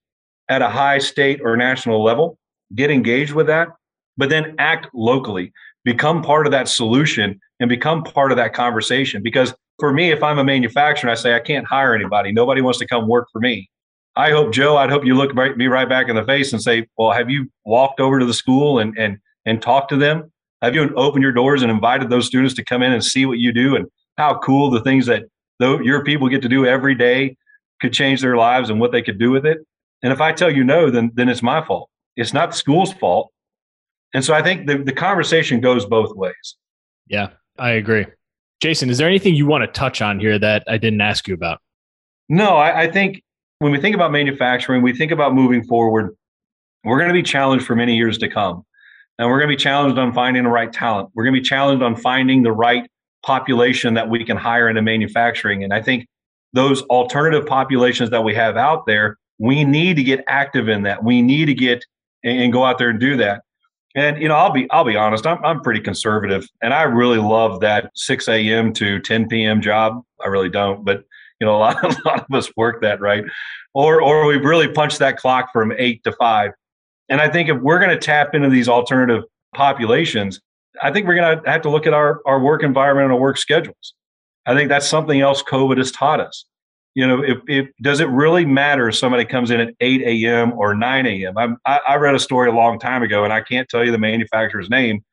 at 0.49 0.63
a 0.63 0.69
high 0.69 0.99
state 0.99 1.41
or 1.43 1.57
national 1.57 2.03
level, 2.03 2.39
get 2.75 2.91
engaged 2.91 3.33
with 3.33 3.47
that, 3.49 3.69
but 4.17 4.31
then 4.31 4.55
act 4.59 4.89
locally, 4.95 5.53
become 5.85 6.23
part 6.23 6.47
of 6.47 6.53
that 6.53 6.69
solution 6.69 7.41
and 7.61 7.69
become 7.69 8.03
part 8.03 8.33
of 8.33 8.37
that 8.37 8.53
conversation. 8.53 9.23
Because 9.23 9.55
for 9.79 9.93
me, 9.93 10.11
if 10.11 10.23
I'm 10.23 10.39
a 10.39 10.45
manufacturer 10.45 11.11
I 11.11 11.15
say 11.15 11.35
I 11.35 11.41
can't 11.41 11.67
hire 11.67 11.95
anybody, 11.95 12.33
nobody 12.33 12.61
wants 12.61 12.79
to 12.79 12.87
come 12.87 13.09
work 13.09 13.29
for 13.33 13.41
me. 13.41 13.69
I 14.17 14.31
hope 14.31 14.53
Joe, 14.53 14.79
I'd 14.79 14.91
hope 14.91 15.05
you 15.05 15.15
look 15.15 15.35
right, 15.35 15.57
me 15.57 15.67
right 15.67 15.89
back 15.89 16.09
in 16.09 16.17
the 16.17 16.25
face 16.25 16.53
and 16.53 16.63
say, 16.63 16.87
"Well, 16.97 17.13
have 17.13 17.29
you 17.29 17.51
walked 17.65 18.01
over 18.01 18.19
to 18.19 18.25
the 18.25 18.35
school 18.35 18.79
and 18.79 18.97
and 18.97 19.19
and 19.45 19.61
talked 19.61 19.91
to 19.91 19.97
them? 19.97 20.33
Have 20.63 20.75
you 20.75 20.93
opened 20.95 21.23
your 21.23 21.33
doors 21.33 21.63
and 21.63 21.71
invited 21.71 22.09
those 22.09 22.27
students 22.27 22.55
to 22.55 22.65
come 22.65 22.83
in 22.83 22.93
and 22.93 23.05
see 23.05 23.27
what 23.27 23.39
you 23.39 23.53
do 23.53 23.77
and 23.77 23.87
how 24.17 24.39
cool 24.39 24.71
the 24.71 24.81
things 24.81 25.05
that 25.07 25.25
though 25.59 25.79
your 25.81 26.03
people 26.03 26.29
get 26.29 26.41
to 26.43 26.49
do 26.49 26.65
every 26.65 26.95
day 26.95 27.37
could 27.81 27.93
change 27.93 28.23
their 28.23 28.37
lives 28.37 28.71
and 28.71 28.81
what 28.81 28.91
they 28.91 29.03
could 29.03 29.19
do 29.19 29.31
with 29.31 29.45
it?" 29.45 29.59
And 30.03 30.13
if 30.13 30.21
I 30.21 30.33
tell 30.33 30.51
you 30.51 30.65
no, 30.65 30.91
then 30.91 31.11
then 31.15 31.29
it's 31.29 31.43
my 31.43 31.63
fault. 31.63 31.91
It's 32.17 32.33
not 32.33 32.53
the 32.53 32.57
school's 32.57 32.95
fault. 32.95 33.31
And 34.15 34.25
so 34.25 34.33
I 34.33 34.43
think 34.43 34.67
the, 34.67 34.79
the 34.79 34.93
conversation 34.93 35.61
goes 35.61 35.85
both 35.85 36.17
ways. 36.17 36.57
Yeah, 37.07 37.31
I 37.59 37.73
agree. 37.73 38.07
Jason, 38.61 38.91
is 38.91 38.99
there 38.99 39.09
anything 39.09 39.35
you 39.35 39.47
want 39.47 39.63
to 39.63 39.69
touch 39.69 40.01
on 40.01 40.19
here 40.19 40.39
that 40.39 40.65
I 40.67 40.79
didn't 40.79 41.01
ask 41.01 41.29
you 41.29 41.35
about? 41.35 41.61
No, 42.29 42.57
I, 42.57 42.83
I 42.83 42.91
think 42.91 43.23
when 43.59 43.73
we 43.73 43.81
think 43.81 43.95
about 43.95 44.13
manufacturing, 44.13 44.83
we 44.83 44.95
think 44.95 45.13
about 45.13 45.35
moving 45.35 45.63
forward, 45.65 46.17
we're 46.85 46.99
going 46.99 47.09
to 47.09 47.15
be 47.15 47.23
challenged 47.23 47.67
for 47.67 47.75
many 47.75 47.97
years 47.97 48.19
to 48.19 48.29
come. 48.29 48.65
And 49.19 49.29
we're 49.29 49.39
going 49.39 49.51
to 49.51 49.57
be 49.57 49.63
challenged 49.63 49.99
on 49.99 50.13
finding 50.13 50.43
the 50.43 50.51
right 50.51 50.73
talent. 50.73 51.11
We're 51.15 51.25
going 51.25 51.35
to 51.35 51.41
be 51.41 51.47
challenged 51.47 51.83
on 51.83 51.97
finding 51.97 52.43
the 52.43 52.53
right 52.53 52.89
population 53.25 53.95
that 53.95 54.09
we 54.09 54.25
can 54.25 54.37
hire 54.37 54.69
into 54.69 54.83
manufacturing. 54.83 55.65
And 55.65 55.73
I 55.73 55.83
think 55.83 56.07
those 56.53 56.83
alternative 56.83 57.47
populations 57.47 58.11
that 58.11 58.23
we 58.23 58.35
have 58.35 58.57
out 58.57 58.87
there, 58.87 59.17
we 59.39 59.65
need 59.65 59.97
to 59.97 60.03
get 60.03 60.23
active 60.29 60.69
in 60.69 60.83
that. 60.83 61.03
We 61.03 61.23
need 61.23 61.47
to 61.47 61.55
get 61.55 61.85
and 62.25 62.53
go 62.53 62.65
out 62.65 62.79
there 62.79 62.91
and 62.91 63.01
do 63.01 63.17
that. 63.19 63.43
And 63.97 64.21
you 64.21 64.29
know, 64.29 64.35
I'll 64.35 64.53
be 64.53 64.71
I'll 64.71 64.85
be 64.85 64.97
honest. 64.97 65.27
I'm 65.27 65.43
I'm 65.45 65.61
pretty 65.63 65.81
conservative, 65.81 66.47
and 66.63 66.75
I 66.75 66.83
really 66.83 67.19
love 67.19 67.61
that 67.61 67.91
6 67.95 68.29
a.m. 68.29 68.73
to 68.75 69.01
10 69.01 69.27
p.m. 69.27 69.63
job. 69.63 70.03
I 70.23 70.29
really 70.29 70.51
don't, 70.51 70.85
but 70.85 71.03
you 71.41 71.47
know, 71.47 71.57
a 71.57 71.59
lot, 71.59 71.83
a 72.07 72.09
lot 72.09 72.27
of 72.29 72.37
us 72.37 72.55
work 72.57 72.83
that 72.83 73.01
right, 73.01 73.25
or 73.75 74.03
or 74.03 74.27
we 74.27 74.37
really 74.37 74.69
punch 74.69 74.99
that 74.99 75.17
clock 75.17 75.51
from 75.53 75.73
eight 75.79 76.05
to 76.05 76.13
five. 76.13 76.53
And 77.09 77.21
I 77.21 77.31
think 77.31 77.49
if 77.49 77.57
we're 77.57 77.79
going 77.79 77.91
to 77.91 77.99
tap 77.99 78.35
into 78.35 78.51
these 78.51 78.69
alternative 78.69 79.25
populations, 79.55 80.41
I 80.83 80.93
think 80.93 81.07
we're 81.07 81.17
going 81.17 81.43
to 81.43 81.51
have 81.51 81.63
to 81.63 81.71
look 81.71 81.87
at 81.87 81.95
our 81.95 82.21
our 82.27 82.39
work 82.39 82.63
environment 82.63 83.07
and 83.07 83.15
our 83.15 83.21
work 83.21 83.39
schedules. 83.39 83.95
I 84.45 84.55
think 84.55 84.69
that's 84.69 84.87
something 84.87 85.21
else 85.23 85.43
COVID 85.43 85.79
has 85.79 85.91
taught 85.91 86.21
us 86.21 86.45
you 86.97 87.07
know, 87.07 87.23
if, 87.23 87.39
if 87.47 87.69
does 87.83 88.01
it 88.01 88.09
really 88.09 88.47
matter 88.47 88.89
if 88.89 88.97
somebody 88.97 89.27
comes 89.27 89.51
in 89.51 89.61
at 89.61 89.75
8 89.81 90.01
a.m. 90.01 90.55
or 90.55 90.75
9 90.75 91.07
a.m.? 91.07 91.59
I, 91.67 91.81
I 91.87 91.97
read 91.97 92.15
a 92.15 92.19
story 92.19 92.49
a 92.49 92.55
long 92.55 92.79
time 92.79 93.03
ago, 93.03 93.23
and 93.23 93.35
I 93.35 93.43
can't 93.43 93.69
tell 93.69 93.85
you 93.85 93.93
the 93.93 93.99
manufacturer's 93.99 94.71
name, 94.71 95.05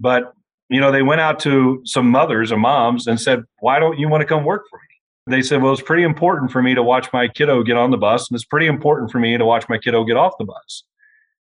but 0.00 0.32
you 0.68 0.80
know, 0.80 0.90
they 0.90 1.02
went 1.02 1.20
out 1.20 1.38
to 1.40 1.82
some 1.84 2.10
mothers 2.10 2.50
or 2.50 2.56
moms 2.56 3.06
and 3.06 3.20
said, 3.20 3.44
"Why 3.60 3.78
don't 3.78 3.96
you 3.96 4.08
want 4.08 4.22
to 4.22 4.26
come 4.26 4.44
work 4.44 4.64
for 4.68 4.78
me?" 4.78 5.32
They 5.36 5.40
said, 5.42 5.62
"Well, 5.62 5.72
it's 5.72 5.80
pretty 5.80 6.02
important 6.02 6.50
for 6.50 6.62
me 6.62 6.74
to 6.74 6.82
watch 6.82 7.12
my 7.12 7.28
kiddo 7.28 7.62
get 7.62 7.76
on 7.76 7.92
the 7.92 7.96
bus, 7.96 8.28
and 8.28 8.34
it's 8.34 8.44
pretty 8.44 8.66
important 8.66 9.12
for 9.12 9.20
me 9.20 9.38
to 9.38 9.44
watch 9.44 9.68
my 9.68 9.78
kiddo 9.78 10.02
get 10.02 10.16
off 10.16 10.32
the 10.36 10.44
bus." 10.44 10.82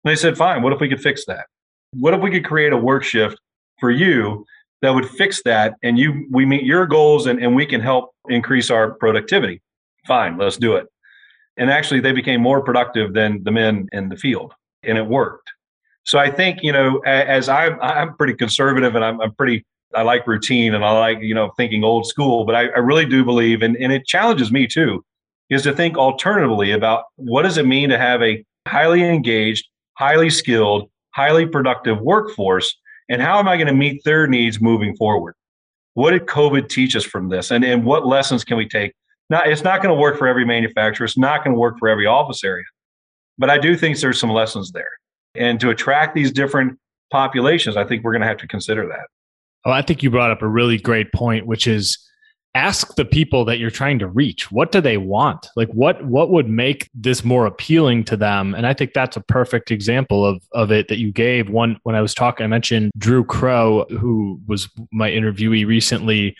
And 0.04 0.10
they 0.10 0.16
said, 0.16 0.36
"Fine. 0.36 0.62
What 0.62 0.72
if 0.72 0.80
we 0.80 0.88
could 0.88 1.00
fix 1.00 1.26
that? 1.26 1.46
What 1.92 2.12
if 2.12 2.20
we 2.20 2.32
could 2.32 2.44
create 2.44 2.72
a 2.72 2.76
work 2.76 3.04
shift 3.04 3.38
for 3.78 3.92
you 3.92 4.44
that 4.82 4.90
would 4.90 5.08
fix 5.08 5.44
that, 5.44 5.74
and 5.84 5.96
you 5.96 6.26
we 6.32 6.44
meet 6.44 6.64
your 6.64 6.86
goals, 6.86 7.26
and, 7.26 7.40
and 7.40 7.54
we 7.54 7.66
can 7.66 7.80
help 7.80 8.10
increase 8.28 8.68
our 8.68 8.90
productivity?" 8.94 9.62
Fine, 10.06 10.36
let's 10.38 10.56
do 10.56 10.76
it. 10.76 10.86
And 11.56 11.70
actually, 11.70 12.00
they 12.00 12.12
became 12.12 12.40
more 12.40 12.62
productive 12.62 13.14
than 13.14 13.42
the 13.44 13.50
men 13.50 13.88
in 13.92 14.08
the 14.08 14.16
field, 14.16 14.52
and 14.82 14.98
it 14.98 15.06
worked. 15.06 15.50
So 16.04 16.18
I 16.18 16.30
think 16.30 16.60
you 16.62 16.72
know, 16.72 16.98
as 17.00 17.48
I'm, 17.48 17.80
I'm 17.80 18.16
pretty 18.16 18.34
conservative, 18.34 18.94
and 18.94 19.04
I'm, 19.04 19.20
I'm 19.20 19.34
pretty, 19.34 19.64
I 19.94 20.02
like 20.02 20.26
routine, 20.26 20.74
and 20.74 20.84
I 20.84 20.98
like 20.98 21.18
you 21.20 21.34
know 21.34 21.50
thinking 21.56 21.82
old 21.82 22.06
school. 22.06 22.44
But 22.44 22.54
I, 22.54 22.66
I 22.68 22.78
really 22.78 23.06
do 23.06 23.24
believe, 23.24 23.62
and, 23.62 23.76
and 23.76 23.92
it 23.92 24.06
challenges 24.06 24.52
me 24.52 24.66
too, 24.66 25.04
is 25.50 25.62
to 25.62 25.72
think 25.72 25.96
alternatively 25.96 26.72
about 26.72 27.04
what 27.16 27.42
does 27.42 27.58
it 27.58 27.66
mean 27.66 27.88
to 27.88 27.98
have 27.98 28.22
a 28.22 28.44
highly 28.68 29.02
engaged, 29.02 29.66
highly 29.94 30.30
skilled, 30.30 30.90
highly 31.14 31.46
productive 31.46 32.00
workforce, 32.00 32.76
and 33.08 33.22
how 33.22 33.38
am 33.38 33.48
I 33.48 33.56
going 33.56 33.68
to 33.68 33.72
meet 33.72 34.04
their 34.04 34.26
needs 34.26 34.60
moving 34.60 34.94
forward? 34.96 35.34
What 35.94 36.10
did 36.10 36.26
COVID 36.26 36.68
teach 36.68 36.94
us 36.94 37.04
from 37.04 37.30
this, 37.30 37.50
and 37.50 37.64
and 37.64 37.84
what 37.84 38.06
lessons 38.06 38.44
can 38.44 38.58
we 38.58 38.68
take? 38.68 38.92
Not 39.30 39.48
it's 39.48 39.62
not 39.62 39.82
going 39.82 39.94
to 39.94 40.00
work 40.00 40.18
for 40.18 40.26
every 40.26 40.44
manufacturer. 40.44 41.04
It's 41.04 41.18
not 41.18 41.44
going 41.44 41.54
to 41.54 41.60
work 41.60 41.78
for 41.78 41.88
every 41.88 42.06
office 42.06 42.44
area. 42.44 42.64
But 43.38 43.50
I 43.50 43.58
do 43.58 43.76
think 43.76 43.98
there's 43.98 44.18
some 44.18 44.30
lessons 44.30 44.72
there. 44.72 44.88
And 45.34 45.60
to 45.60 45.70
attract 45.70 46.14
these 46.14 46.32
different 46.32 46.78
populations, 47.10 47.76
I 47.76 47.84
think 47.84 48.02
we're 48.02 48.12
going 48.12 48.22
to 48.22 48.28
have 48.28 48.38
to 48.38 48.48
consider 48.48 48.86
that. 48.88 49.06
Well, 49.64 49.74
I 49.74 49.82
think 49.82 50.02
you 50.02 50.10
brought 50.10 50.30
up 50.30 50.42
a 50.42 50.48
really 50.48 50.78
great 50.78 51.12
point, 51.12 51.46
which 51.46 51.66
is 51.66 51.98
ask 52.56 52.94
the 52.94 53.04
people 53.04 53.44
that 53.44 53.58
you're 53.58 53.70
trying 53.70 53.98
to 53.98 54.08
reach 54.08 54.50
what 54.50 54.72
do 54.72 54.80
they 54.80 54.96
want 54.96 55.46
like 55.56 55.68
what 55.72 56.02
what 56.06 56.30
would 56.30 56.48
make 56.48 56.88
this 56.94 57.22
more 57.22 57.44
appealing 57.44 58.02
to 58.02 58.16
them 58.16 58.54
and 58.54 58.66
i 58.66 58.72
think 58.72 58.94
that's 58.94 59.14
a 59.14 59.20
perfect 59.20 59.70
example 59.70 60.24
of 60.24 60.42
of 60.52 60.72
it 60.72 60.88
that 60.88 60.96
you 60.96 61.12
gave 61.12 61.50
one 61.50 61.78
when 61.82 61.94
i 61.94 62.00
was 62.00 62.14
talking 62.14 62.44
i 62.44 62.46
mentioned 62.46 62.90
drew 62.96 63.22
crow 63.22 63.84
who 64.00 64.40
was 64.46 64.70
my 64.90 65.10
interviewee 65.10 65.66
recently 65.66 66.34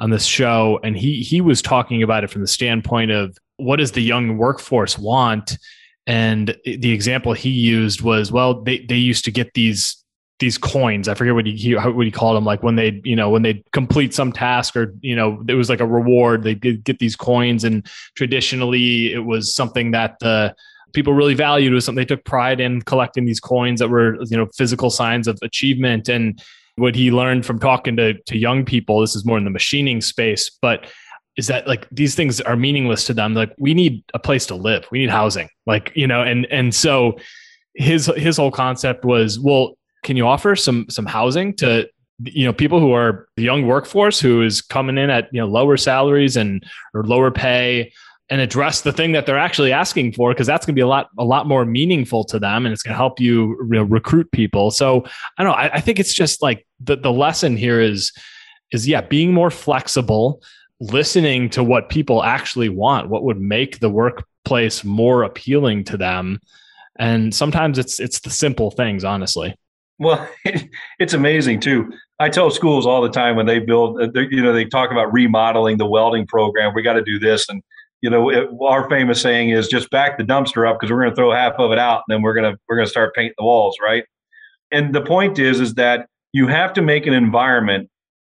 on 0.00 0.10
this 0.10 0.24
show, 0.24 0.78
and 0.82 0.96
he 0.96 1.22
he 1.22 1.40
was 1.40 1.62
talking 1.62 2.02
about 2.02 2.24
it 2.24 2.30
from 2.30 2.42
the 2.42 2.48
standpoint 2.48 3.10
of 3.10 3.36
what 3.56 3.76
does 3.76 3.92
the 3.92 4.02
young 4.02 4.38
workforce 4.38 4.98
want, 4.98 5.58
and 6.06 6.56
the 6.64 6.92
example 6.92 7.32
he 7.32 7.50
used 7.50 8.00
was 8.00 8.30
well 8.30 8.62
they 8.62 8.84
they 8.88 8.96
used 8.96 9.24
to 9.24 9.30
get 9.30 9.54
these 9.54 10.02
these 10.38 10.56
coins. 10.56 11.08
I 11.08 11.14
forget 11.14 11.34
what 11.34 11.46
he 11.46 11.72
what 11.74 12.06
he 12.06 12.12
called 12.12 12.36
them. 12.36 12.44
Like 12.44 12.62
when 12.62 12.76
they 12.76 13.00
you 13.04 13.16
know 13.16 13.30
when 13.30 13.42
they 13.42 13.62
complete 13.72 14.14
some 14.14 14.32
task 14.32 14.76
or 14.76 14.94
you 15.00 15.16
know 15.16 15.42
it 15.48 15.54
was 15.54 15.68
like 15.68 15.80
a 15.80 15.86
reward. 15.86 16.44
They 16.44 16.54
get 16.54 16.98
these 16.98 17.16
coins, 17.16 17.64
and 17.64 17.86
traditionally 18.14 19.12
it 19.12 19.24
was 19.24 19.52
something 19.52 19.90
that 19.92 20.18
the 20.20 20.54
people 20.92 21.12
really 21.12 21.34
valued. 21.34 21.72
Was 21.72 21.84
something 21.84 22.02
they 22.02 22.14
took 22.14 22.24
pride 22.24 22.60
in 22.60 22.82
collecting 22.82 23.24
these 23.24 23.40
coins 23.40 23.80
that 23.80 23.88
were 23.88 24.16
you 24.24 24.36
know 24.36 24.46
physical 24.56 24.90
signs 24.90 25.26
of 25.26 25.38
achievement 25.42 26.08
and 26.08 26.40
what 26.78 26.94
he 26.94 27.10
learned 27.10 27.44
from 27.44 27.58
talking 27.58 27.96
to, 27.96 28.14
to 28.14 28.36
young 28.36 28.64
people, 28.64 29.00
this 29.00 29.14
is 29.16 29.24
more 29.24 29.38
in 29.38 29.44
the 29.44 29.50
machining 29.50 30.00
space, 30.00 30.50
but 30.62 30.86
is 31.36 31.46
that 31.46 31.68
like 31.68 31.88
these 31.90 32.14
things 32.14 32.40
are 32.40 32.56
meaningless 32.56 33.04
to 33.06 33.14
them. 33.14 33.34
Like 33.34 33.54
we 33.58 33.72
need 33.72 34.02
a 34.12 34.18
place 34.18 34.44
to 34.46 34.54
live. 34.54 34.86
We 34.90 34.98
need 34.98 35.10
housing. 35.10 35.48
Like, 35.66 35.92
you 35.94 36.06
know, 36.06 36.22
and 36.22 36.46
and 36.50 36.74
so 36.74 37.16
his 37.74 38.10
his 38.16 38.36
whole 38.36 38.50
concept 38.50 39.04
was, 39.04 39.38
well, 39.38 39.78
can 40.02 40.16
you 40.16 40.26
offer 40.26 40.56
some 40.56 40.86
some 40.90 41.06
housing 41.06 41.54
to 41.56 41.88
you 42.24 42.44
know 42.44 42.52
people 42.52 42.80
who 42.80 42.92
are 42.92 43.28
the 43.36 43.44
young 43.44 43.66
workforce 43.66 44.18
who 44.18 44.42
is 44.42 44.60
coming 44.60 44.98
in 44.98 45.10
at 45.10 45.28
you 45.32 45.40
know 45.40 45.46
lower 45.46 45.76
salaries 45.76 46.36
and 46.36 46.64
or 46.92 47.04
lower 47.04 47.30
pay 47.30 47.92
and 48.30 48.40
address 48.40 48.82
the 48.82 48.92
thing 48.92 49.12
that 49.12 49.26
they're 49.26 49.38
actually 49.38 49.72
asking 49.72 50.12
for 50.12 50.32
because 50.32 50.46
that's 50.46 50.66
going 50.66 50.74
to 50.74 50.78
be 50.78 50.82
a 50.82 50.86
lot 50.86 51.08
a 51.18 51.24
lot 51.24 51.46
more 51.46 51.64
meaningful 51.64 52.24
to 52.24 52.38
them 52.38 52.66
and 52.66 52.72
it's 52.72 52.82
going 52.82 52.92
to 52.92 52.96
help 52.96 53.20
you, 53.20 53.56
know, 53.68 53.82
recruit 53.82 54.30
people. 54.32 54.70
So 54.70 55.04
i 55.38 55.42
don't 55.42 55.52
know 55.52 55.58
I, 55.58 55.74
I, 55.74 55.80
think 55.80 55.98
it's 55.98 56.14
just 56.14 56.42
like 56.42 56.66
the, 56.80 56.96
the 56.96 57.12
lesson 57.12 57.56
here 57.56 57.80
is 57.80 58.12
is 58.72 58.86
yeah 58.86 59.00
being 59.00 59.32
more 59.32 59.50
flexible 59.50 60.42
listening 60.80 61.50
to 61.50 61.64
what 61.64 61.88
people 61.88 62.22
actually 62.22 62.68
want 62.68 63.08
what 63.08 63.24
would 63.24 63.40
make 63.40 63.80
the 63.80 63.90
workplace 63.90 64.84
more 64.84 65.24
appealing 65.24 65.84
to 65.84 65.96
them. 65.96 66.40
And 66.98 67.34
sometimes 67.34 67.78
it's 67.78 68.00
it's 68.00 68.20
the 68.20 68.30
simple 68.30 68.70
things 68.70 69.04
honestly. 69.04 69.54
Well 69.98 70.28
it's 70.98 71.14
amazing 71.14 71.60
too. 71.60 71.92
I 72.20 72.28
tell 72.28 72.50
schools 72.50 72.84
all 72.84 73.00
the 73.00 73.10
time 73.10 73.36
when 73.36 73.46
they 73.46 73.58
build 73.58 74.00
uh, 74.00 74.20
you 74.30 74.42
know 74.42 74.52
they 74.52 74.66
talk 74.66 74.90
about 74.90 75.12
remodeling 75.12 75.78
the 75.78 75.86
welding 75.86 76.26
program. 76.26 76.74
We 76.74 76.82
got 76.82 76.94
to 76.94 77.02
do 77.02 77.18
this 77.18 77.48
and 77.48 77.62
you 78.00 78.10
know, 78.10 78.30
it, 78.30 78.48
our 78.62 78.88
famous 78.88 79.20
saying 79.20 79.50
is 79.50 79.68
just 79.68 79.90
back 79.90 80.18
the 80.18 80.24
dumpster 80.24 80.68
up 80.68 80.78
because 80.78 80.92
we're 80.92 81.00
going 81.00 81.10
to 81.10 81.16
throw 81.16 81.32
half 81.32 81.54
of 81.58 81.72
it 81.72 81.78
out, 81.78 82.02
and 82.06 82.14
then 82.14 82.22
we're 82.22 82.34
going 82.34 82.52
to 82.52 82.58
we're 82.68 82.76
going 82.76 82.86
to 82.86 82.90
start 82.90 83.14
painting 83.14 83.34
the 83.38 83.44
walls, 83.44 83.76
right? 83.82 84.04
And 84.70 84.94
the 84.94 85.02
point 85.02 85.38
is, 85.38 85.60
is 85.60 85.74
that 85.74 86.06
you 86.32 86.46
have 86.46 86.72
to 86.74 86.82
make 86.82 87.06
an 87.06 87.14
environment 87.14 87.88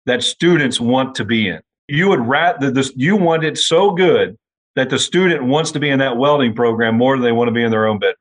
that 0.05 0.23
students 0.23 0.79
want 0.79 1.15
to 1.15 1.25
be 1.25 1.47
in. 1.47 1.61
You 1.87 2.09
would 2.09 2.21
rather 2.21 2.71
this 2.71 2.91
you 2.95 3.15
want 3.15 3.43
it 3.43 3.57
so 3.57 3.91
good 3.91 4.37
that 4.75 4.89
the 4.89 4.97
student 4.97 5.43
wants 5.43 5.71
to 5.71 5.79
be 5.79 5.89
in 5.89 5.99
that 5.99 6.17
welding 6.17 6.55
program 6.55 6.97
more 6.97 7.17
than 7.17 7.23
they 7.23 7.31
want 7.31 7.49
to 7.49 7.53
be 7.53 7.63
in 7.63 7.71
their 7.71 7.87
own 7.87 7.99
bedroom. 7.99 8.15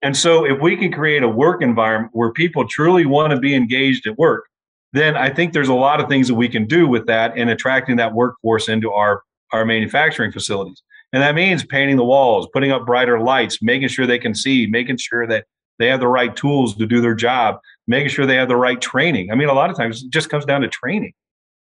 And 0.00 0.16
so, 0.16 0.44
if 0.44 0.60
we 0.60 0.76
can 0.76 0.90
create 0.90 1.22
a 1.22 1.28
work 1.28 1.62
environment 1.62 2.10
where 2.12 2.32
people 2.32 2.66
truly 2.66 3.06
want 3.06 3.32
to 3.32 3.38
be 3.38 3.54
engaged 3.54 4.06
at 4.06 4.18
work, 4.18 4.44
then 4.92 5.16
I 5.16 5.30
think 5.30 5.52
there's 5.52 5.68
a 5.68 5.74
lot 5.74 6.00
of 6.00 6.08
things 6.08 6.28
that 6.28 6.34
we 6.34 6.48
can 6.48 6.66
do 6.66 6.88
with 6.88 7.06
that 7.06 7.34
and 7.36 7.50
attracting 7.50 7.96
that 7.96 8.12
workforce 8.12 8.68
into 8.68 8.90
our 8.90 9.22
our 9.52 9.64
manufacturing 9.64 10.32
facilities. 10.32 10.82
And 11.12 11.22
that 11.22 11.34
means 11.34 11.64
painting 11.64 11.96
the 11.96 12.04
walls, 12.04 12.48
putting 12.52 12.72
up 12.72 12.86
brighter 12.86 13.20
lights, 13.20 13.62
making 13.62 13.88
sure 13.88 14.06
they 14.06 14.18
can 14.18 14.34
see, 14.34 14.66
making 14.66 14.96
sure 14.96 15.26
that 15.26 15.44
they 15.78 15.88
have 15.88 16.00
the 16.00 16.08
right 16.08 16.34
tools 16.34 16.74
to 16.76 16.86
do 16.86 17.00
their 17.00 17.14
job, 17.14 17.58
making 17.86 18.08
sure 18.08 18.24
they 18.24 18.36
have 18.36 18.48
the 18.48 18.56
right 18.56 18.80
training. 18.80 19.30
I 19.30 19.34
mean, 19.34 19.48
a 19.48 19.54
lot 19.54 19.70
of 19.70 19.76
times 19.76 20.02
it 20.02 20.10
just 20.10 20.30
comes 20.30 20.44
down 20.44 20.62
to 20.62 20.68
training. 20.68 21.12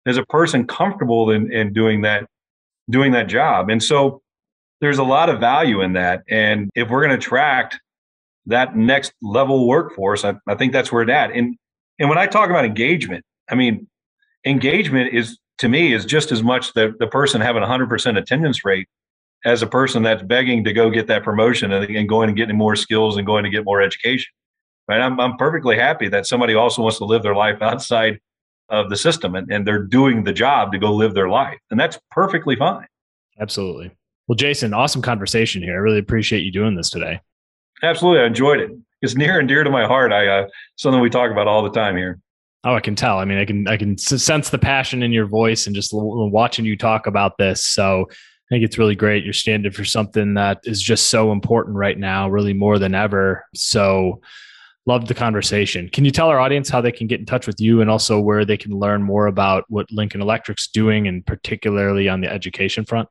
Is 0.06 0.18
a 0.18 0.26
person 0.26 0.68
comfortable 0.68 1.32
in, 1.32 1.52
in 1.52 1.74
doing 1.74 2.02
that, 2.02 2.28
doing 2.90 3.12
that 3.14 3.28
job? 3.28 3.70
And 3.70 3.82
so 3.82 4.22
there's 4.82 4.98
a 4.98 5.04
lot 5.04 5.30
of 5.30 5.40
value 5.40 5.82
in 5.82 5.94
that. 5.94 6.24
And 6.30 6.70
if 6.76 6.90
we're 6.90 7.00
going 7.00 7.18
to 7.18 7.18
attract 7.18 7.80
that 8.46 8.76
next 8.76 9.14
level 9.22 9.68
workforce. 9.68 10.26
I, 10.26 10.36
I 10.48 10.56
think 10.56 10.74
that's 10.74 10.92
where 10.92 11.04
it's 11.04 11.12
at. 11.12 11.32
And 11.32 11.56
and 12.00 12.10
when 12.10 12.18
I 12.18 12.28
talk 12.28 12.50
about 12.50 12.66
engagement, 12.66 13.24
I 13.50 13.56
mean 13.56 13.88
engagement 14.46 15.14
is 15.14 15.38
to 15.60 15.70
me 15.70 15.94
is 15.94 16.06
just 16.06 16.32
as 16.32 16.44
much 16.44 16.74
the 16.74 16.94
the 17.00 17.08
person 17.08 17.42
having 17.42 17.64
a 17.64 17.68
hundred 17.68 17.90
percent 17.90 18.18
attendance 18.18 18.66
rate 18.66 18.88
as 19.46 19.62
a 19.62 19.68
person 19.68 20.04
that's 20.04 20.24
begging 20.24 20.64
to 20.64 20.74
go 20.74 20.90
get 20.90 21.08
that 21.08 21.24
promotion 21.24 21.72
and, 21.72 21.86
and 21.96 22.08
going 22.08 22.30
and 22.30 22.38
getting 22.38 22.58
more 22.58 22.76
skills 22.76 23.18
and 23.18 23.26
going 23.26 23.44
to 23.44 23.50
get 23.50 23.66
more 23.66 23.82
education. 23.82 24.32
Right. 24.88 25.00
I'm 25.00 25.20
I'm 25.20 25.38
perfectly 25.38 25.78
happy 25.78 26.10
that 26.10 26.26
somebody 26.26 26.56
also 26.56 26.82
wants 26.82 26.98
to 26.98 27.06
live 27.06 27.24
their 27.24 27.36
life 27.36 27.62
outside 27.62 28.20
of 28.70 28.90
the 28.90 28.98
system 28.98 29.36
and, 29.36 29.52
and 29.52 29.68
they're 29.68 29.84
doing 29.84 30.24
the 30.24 30.34
job 30.34 30.72
to 30.72 30.78
go 30.78 30.94
live 30.94 31.14
their 31.14 31.30
life. 31.30 31.60
And 31.70 31.80
that's 31.80 32.00
perfectly 32.12 32.56
fine. 32.56 32.88
Absolutely. 33.40 33.92
Well, 34.28 34.36
Jason, 34.36 34.74
awesome 34.74 35.02
conversation 35.02 35.62
here. 35.62 35.74
I 35.74 35.78
really 35.78 36.00
appreciate 36.00 36.44
you 36.44 36.52
doing 36.52 36.76
this 36.76 36.90
today. 36.90 37.20
Absolutely. 37.82 38.22
I 38.22 38.26
enjoyed 38.26 38.60
it. 38.60 38.72
It's 39.02 39.16
near 39.16 39.38
and 39.38 39.48
dear 39.48 39.64
to 39.64 39.70
my 39.70 39.86
heart. 39.86 40.14
I 40.14 40.28
uh, 40.28 40.48
something 40.78 41.02
we 41.02 41.10
talk 41.10 41.30
about 41.30 41.48
all 41.48 41.62
the 41.62 41.72
time 41.72 41.98
here. 41.98 42.20
Oh, 42.66 42.76
I 42.76 42.80
can 42.80 42.96
tell. 42.96 43.20
I 43.20 43.26
mean, 43.26 43.38
I 43.38 43.46
can 43.46 43.68
I 43.68 43.76
can 43.76 43.98
sense 43.98 44.50
the 44.50 44.58
passion 44.58 45.04
in 45.04 45.12
your 45.12 45.26
voice 45.26 45.68
and 45.68 45.76
just 45.76 45.92
watching 45.94 46.66
you 46.66 46.78
talk 46.78 47.08
about 47.08 47.38
this. 47.38 47.64
So 47.64 48.08
I 48.10 48.46
think 48.50 48.64
it's 48.64 48.78
really 48.78 48.96
great. 48.96 49.24
You're 49.24 49.34
standing 49.34 49.72
for 49.72 49.84
something 49.84 50.36
that 50.36 50.60
is 50.64 50.82
just 50.82 51.10
so 51.10 51.32
important 51.32 51.76
right 51.76 51.98
now, 51.98 52.30
really 52.30 52.54
more 52.54 52.80
than 52.80 52.96
ever. 52.96 53.46
So 53.54 54.22
love 54.86 55.08
the 55.08 55.14
conversation. 55.14 55.90
Can 55.90 56.06
you 56.06 56.12
tell 56.12 56.28
our 56.30 56.40
audience 56.40 56.70
how 56.70 56.80
they 56.80 56.92
can 56.92 57.08
get 57.08 57.20
in 57.20 57.26
touch 57.26 57.48
with 57.48 57.60
you 57.60 57.82
and 57.82 57.90
also 57.90 58.20
where 58.20 58.46
they 58.46 58.58
can 58.58 58.72
learn 58.72 59.02
more 59.02 59.28
about 59.28 59.66
what 59.70 59.92
Lincoln 59.92 60.22
Electric's 60.22 60.68
doing 60.68 61.08
and 61.08 61.26
particularly 61.26 62.08
on 62.08 62.22
the 62.22 62.32
education 62.32 62.86
front? 62.86 63.10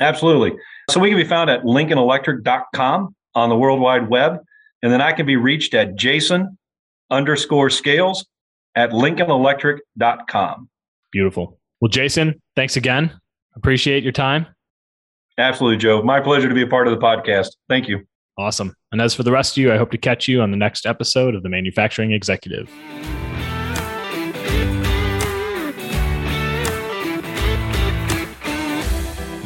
Absolutely. 0.00 0.52
So 0.90 1.00
we 1.00 1.08
can 1.08 1.18
be 1.18 1.24
found 1.24 1.50
at 1.50 1.62
lincolnelectric.com 1.62 3.14
on 3.34 3.48
the 3.48 3.56
World 3.56 3.80
Wide 3.80 4.08
Web. 4.08 4.38
And 4.82 4.92
then 4.92 5.00
I 5.00 5.12
can 5.12 5.26
be 5.26 5.36
reached 5.36 5.74
at 5.74 5.96
Jason 5.96 6.58
underscore 7.10 7.70
scales 7.70 8.26
at 8.76 8.90
lincolnelectric.com. 8.90 10.68
Beautiful. 11.10 11.58
Well, 11.80 11.88
Jason, 11.88 12.40
thanks 12.54 12.76
again. 12.76 13.18
Appreciate 13.56 14.02
your 14.02 14.12
time. 14.12 14.46
Absolutely, 15.38 15.78
Joe. 15.78 16.02
My 16.02 16.20
pleasure 16.20 16.48
to 16.48 16.54
be 16.54 16.62
a 16.62 16.66
part 16.66 16.86
of 16.86 16.98
the 16.98 17.04
podcast. 17.04 17.48
Thank 17.68 17.88
you. 17.88 18.06
Awesome. 18.38 18.74
And 18.92 19.00
as 19.00 19.14
for 19.14 19.22
the 19.22 19.32
rest 19.32 19.56
of 19.56 19.62
you, 19.62 19.72
I 19.72 19.76
hope 19.78 19.90
to 19.90 19.98
catch 19.98 20.28
you 20.28 20.42
on 20.42 20.50
the 20.50 20.56
next 20.56 20.86
episode 20.86 21.34
of 21.34 21.42
The 21.42 21.48
Manufacturing 21.48 22.12
Executive. 22.12 22.70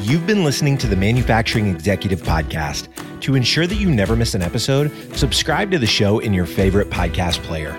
You've 0.03 0.27
been 0.27 0.43
listening 0.43 0.77
to 0.79 0.89
the 0.89 0.97
Manufacturing 0.97 1.69
Executive 1.69 2.21
Podcast. 2.23 2.89
To 3.21 3.37
ensure 3.37 3.69
that 3.69 3.77
you 3.77 3.89
never 3.91 4.17
miss 4.17 4.35
an 4.35 4.43
episode, 4.43 4.91
subscribe 5.17 5.71
to 5.71 5.79
the 5.79 5.87
show 5.87 6.19
in 6.19 6.35
your 6.35 6.47
favorite 6.47 6.91
podcast 6.91 7.43
player. 7.45 7.79